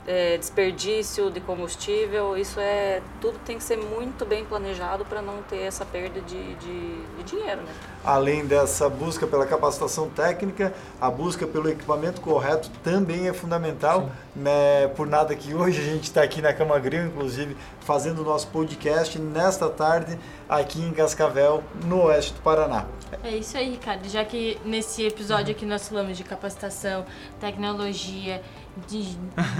[0.07, 5.41] é, desperdício de combustível, isso é tudo tem que ser muito bem planejado para não
[5.43, 7.61] ter essa perda de, de, de, dinheiro.
[7.63, 7.73] Né?
[8.05, 14.11] Além dessa busca pela capacitação técnica, a busca pelo equipamento correto também é fundamental.
[14.35, 14.87] Né?
[14.95, 19.17] Por nada que hoje a gente está aqui na Camagril, inclusive, fazendo o nosso podcast
[19.17, 22.85] nesta tarde aqui em Cascavel, no oeste do Paraná.
[23.23, 24.07] É isso aí, Ricardo.
[24.07, 27.05] Já que nesse episódio aqui nós falamos de capacitação,
[27.39, 28.41] tecnologia,
[28.87, 29.17] de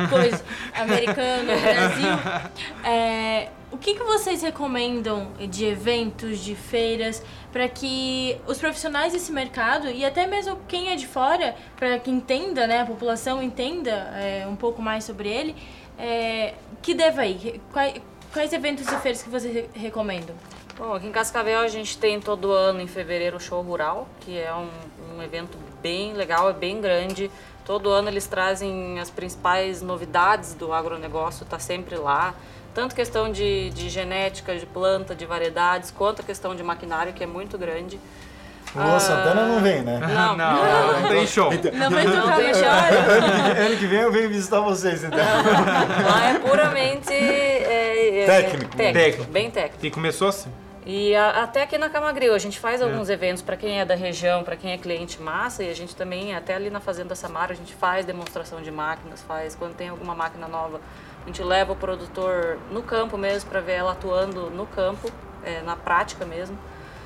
[0.10, 0.44] coisa
[0.76, 2.52] americano, Brasil.
[2.84, 7.22] É, o que, que vocês recomendam de eventos, de feiras,
[7.52, 12.10] para que os profissionais desse mercado e até mesmo quem é de fora, para que
[12.10, 15.56] entenda, né, a população entenda é, um pouco mais sobre ele,
[16.00, 17.62] é, que deva ir?
[17.74, 18.02] Quais,
[18.32, 20.36] quais eventos e feiras que vocês recomendam?
[20.78, 24.38] Bom, aqui em Cascavel a gente tem todo ano em fevereiro o Show Rural, que
[24.38, 24.70] é um,
[25.18, 27.30] um evento bem legal, é bem grande.
[27.66, 32.36] Todo ano eles trazem as principais novidades do agronegócio, está sempre lá.
[32.76, 37.24] Tanto questão de, de genética, de planta, de variedades, quanto a questão de maquinário, que
[37.24, 37.96] é muito grande.
[38.76, 39.98] O ah, Santana não vem, né?
[40.06, 41.50] Não, não, não, não tem show.
[41.74, 43.66] Não vai tocar no show.
[43.66, 45.18] Ano que vem eu venho visitar vocês, então.
[45.18, 47.14] Lá é puramente...
[47.14, 48.76] É, é, técnico.
[48.76, 49.00] técnico.
[49.00, 49.32] Técnico.
[49.32, 49.86] Bem técnico.
[49.86, 50.52] E começou assim?
[50.86, 52.84] E a, até aqui na Camagril, a gente faz é.
[52.84, 55.96] alguns eventos para quem é da região, para quem é cliente massa, e a gente
[55.96, 59.88] também, até ali na Fazenda Samara, a gente faz demonstração de máquinas, faz quando tem
[59.88, 60.82] alguma máquina nova,
[61.26, 65.12] a gente leva o produtor no campo mesmo para ver ela atuando no campo,
[65.44, 66.56] é, na prática mesmo.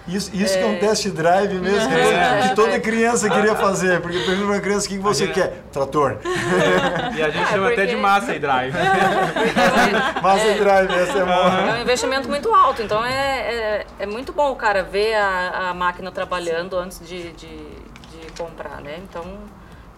[0.05, 0.57] Isso, isso é...
[0.57, 4.01] que é um test drive mesmo, que, que toda criança queria fazer.
[4.01, 5.35] Porque pergunta pra uma criança o que você gente...
[5.35, 5.63] quer?
[5.71, 6.17] Trator.
[7.15, 7.81] e a gente chama porque...
[7.81, 8.73] até de massa e drive.
[10.21, 11.59] massa e drive, essa é boa.
[11.59, 15.69] É um investimento muito alto, então é, é, é muito bom o cara ver a,
[15.69, 18.99] a máquina trabalhando antes de, de, de comprar, né?
[19.07, 19.23] Então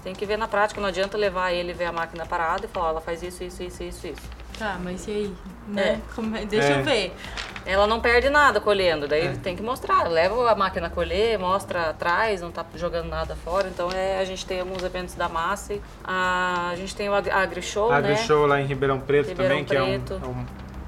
[0.04, 2.89] tem que ver na prática, não adianta levar ele ver a máquina parada e falar,
[2.89, 4.41] ela faz isso, isso, isso, isso, isso.
[4.58, 5.36] Tá, mas e aí?
[5.68, 6.02] Né?
[6.38, 6.45] É.
[6.45, 6.80] Deixa é.
[6.80, 7.16] eu ver.
[7.66, 9.34] Ela não perde nada colhendo, daí é.
[9.34, 10.08] tem que mostrar.
[10.08, 13.68] Leva a máquina a colher, mostra atrás, não tá jogando nada fora.
[13.70, 15.80] Então é, a gente tem alguns eventos da massa.
[16.04, 18.18] A, a gente tem o AgriShow, Agri né?
[18.18, 20.20] Show lá em Ribeirão Preto Ribeirão também, Preto.
[20.20, 20.45] que é um, é um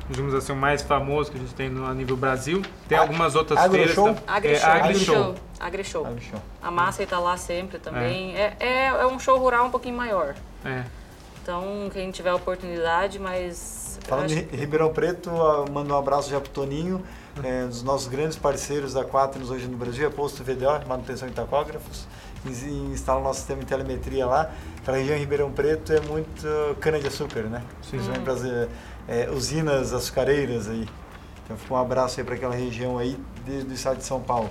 [0.09, 2.61] digamos assim, o mais famoso que a gente tem no, a nível Brasil.
[2.87, 3.95] Tem algumas outras Agri feiras.
[3.95, 4.15] Show?
[4.27, 4.69] AgriShow.
[4.69, 5.35] É, AgriShow.
[5.59, 6.05] AgriShow.
[6.05, 6.25] Agri
[6.61, 8.35] a massa está lá sempre também.
[8.35, 8.55] É.
[8.59, 10.35] É, é, é um show rural um pouquinho maior.
[10.65, 10.83] É.
[11.41, 13.99] Então, quem tiver oportunidade, mas.
[14.03, 15.29] Falando em Ribeirão Preto,
[15.71, 17.03] mando um abraço já pro Toninho,
[17.43, 21.27] é, um dos nossos grandes parceiros da Quaternos hoje no Brasil, é Posto VDO, manutenção
[21.27, 22.07] de tacógrafos,
[22.45, 24.51] instala o nosso sistema de telemetria lá.
[24.81, 26.47] Aquela região Ribeirão Preto é muito
[26.79, 27.61] cana-de-açúcar, né?
[27.79, 28.23] Principalmente hum.
[28.23, 28.69] para as
[29.07, 30.87] é, usinas açucareiras aí.
[31.43, 34.49] Então, fica um abraço aí para aquela região aí, desde o estado de São Paulo.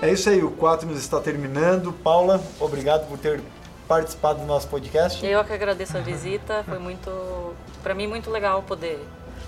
[0.00, 1.92] É isso aí, o Quaternos está terminando.
[1.92, 3.40] Paula, obrigado por ter
[3.86, 5.24] participado do nosso podcast.
[5.24, 8.98] Eu que agradeço a visita, foi muito, para mim, muito legal poder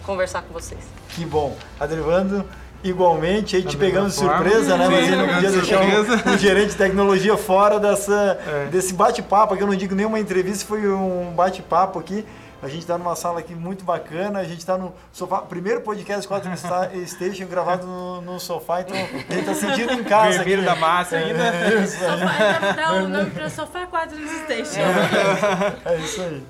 [0.05, 0.85] conversar com vocês.
[1.09, 1.57] Que bom.
[1.81, 2.45] Adrivando,
[2.85, 4.87] igualmente, aí te pegamos de surpresa, né?
[4.87, 8.67] Sim, Mas não podia deixar um, um, gerente de tecnologia fora dessa, é.
[8.67, 12.25] desse bate-papo, que eu não digo nenhuma entrevista, foi um bate-papo aqui.
[12.63, 15.43] A gente está numa sala aqui muito bacana, a gente está no sofá.
[15.43, 16.51] Primeiro podcast 4
[17.07, 20.39] Station gravado no, no, sofá, então a gente está sentindo em casa.
[20.39, 21.43] Vermelho da massa ainda.
[21.43, 24.81] É, isso sofá, dá o nome para Sofá 4 Station.
[24.81, 26.43] É, é isso aí.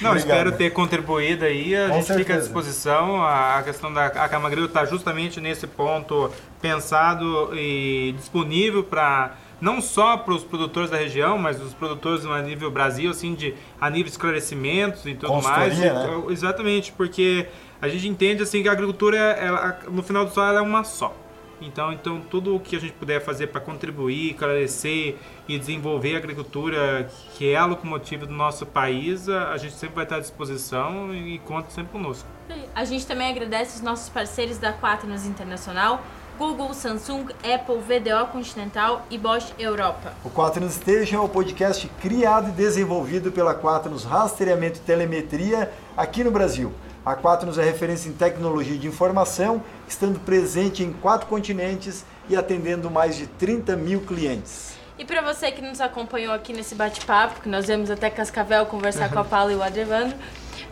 [0.00, 0.16] Não, Obrigado.
[0.16, 1.74] espero ter contribuído aí.
[1.74, 2.18] A Com gente certeza.
[2.18, 3.24] fica à disposição.
[3.24, 10.16] A questão da a Camagril está justamente nesse ponto pensado e disponível para não só
[10.16, 14.04] para os produtores da região, mas os produtores a nível Brasil, assim, de, a nível
[14.04, 15.78] de esclarecimentos e tudo mais.
[15.78, 15.92] Né?
[16.28, 17.46] Exatamente, porque
[17.80, 20.84] a gente entende assim que a agricultura, ela, no final do dia, ela é uma
[20.84, 21.14] só.
[21.60, 25.16] Então, então tudo o que a gente puder fazer para contribuir, esclarecer
[25.48, 30.04] e desenvolver a agricultura, que é a locomotiva do nosso país, a gente sempre vai
[30.04, 32.28] estar à disposição e conta sempre conosco.
[32.74, 36.02] A gente também agradece os nossos parceiros da Quaternos Internacional,
[36.36, 40.14] Google, Samsung, Apple, VDO Continental e Bosch Europa.
[40.24, 46.24] O Quaternos Station é o podcast criado e desenvolvido pela Quaternos Rastreamento e Telemetria aqui
[46.24, 46.72] no Brasil.
[47.04, 52.90] A Quaternos é referência em tecnologia de informação, estando presente em quatro continentes e atendendo
[52.90, 54.74] mais de 30 mil clientes.
[54.98, 59.10] E para você que nos acompanhou aqui nesse bate-papo, que nós viemos até Cascavel conversar
[59.10, 60.14] com a Paula e o Adrevando,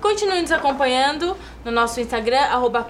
[0.03, 2.85] Continue nos acompanhando no nosso Instagram, arroba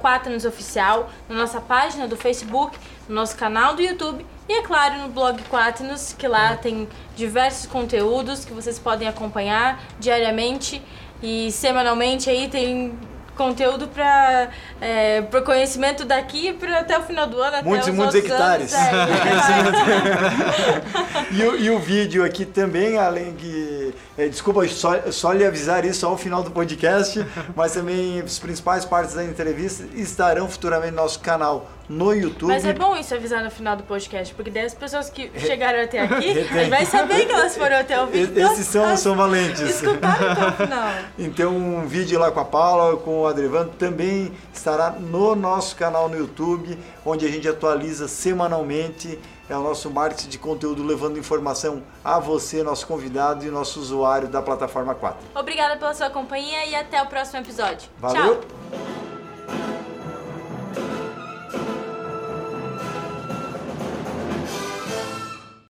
[0.49, 2.74] Oficial, na nossa página do Facebook,
[3.07, 7.66] no nosso canal do YouTube e, é claro, no blog Quaternos, que lá tem diversos
[7.66, 10.82] conteúdos que vocês podem acompanhar diariamente
[11.22, 12.99] e semanalmente aí tem
[13.37, 17.64] conteúdo para é, o conhecimento daqui para até o final do ano.
[17.64, 18.74] Muitos e muitos hectares.
[18.74, 18.93] Anos,
[21.30, 23.95] é, e, o, e o vídeo aqui também, além que.
[24.17, 27.25] É, desculpa, só, só lhe avisar isso ao final do podcast,
[27.57, 32.49] mas também as principais partes da entrevista estarão futuramente no nosso canal no YouTube.
[32.49, 35.83] Mas é bom isso avisar no final do podcast, porque daí as pessoas que chegaram
[35.83, 38.47] até aqui, a gente vai saber que elas foram até o vídeo.
[38.53, 39.61] Esses são, são valentes.
[39.61, 40.93] Escutaram até o final.
[41.19, 46.09] Então, um vídeo lá com a Paula, com o Adrivan, também estará no nosso canal
[46.09, 51.82] no YouTube, onde a gente atualiza semanalmente é o nosso marketing de conteúdo levando informação
[52.05, 55.18] a você, nosso convidado e nosso usuário da plataforma 4.
[55.34, 57.88] Obrigada pela sua companhia e até o próximo episódio.
[57.99, 58.40] Valeu.
[58.40, 59.02] Tchau.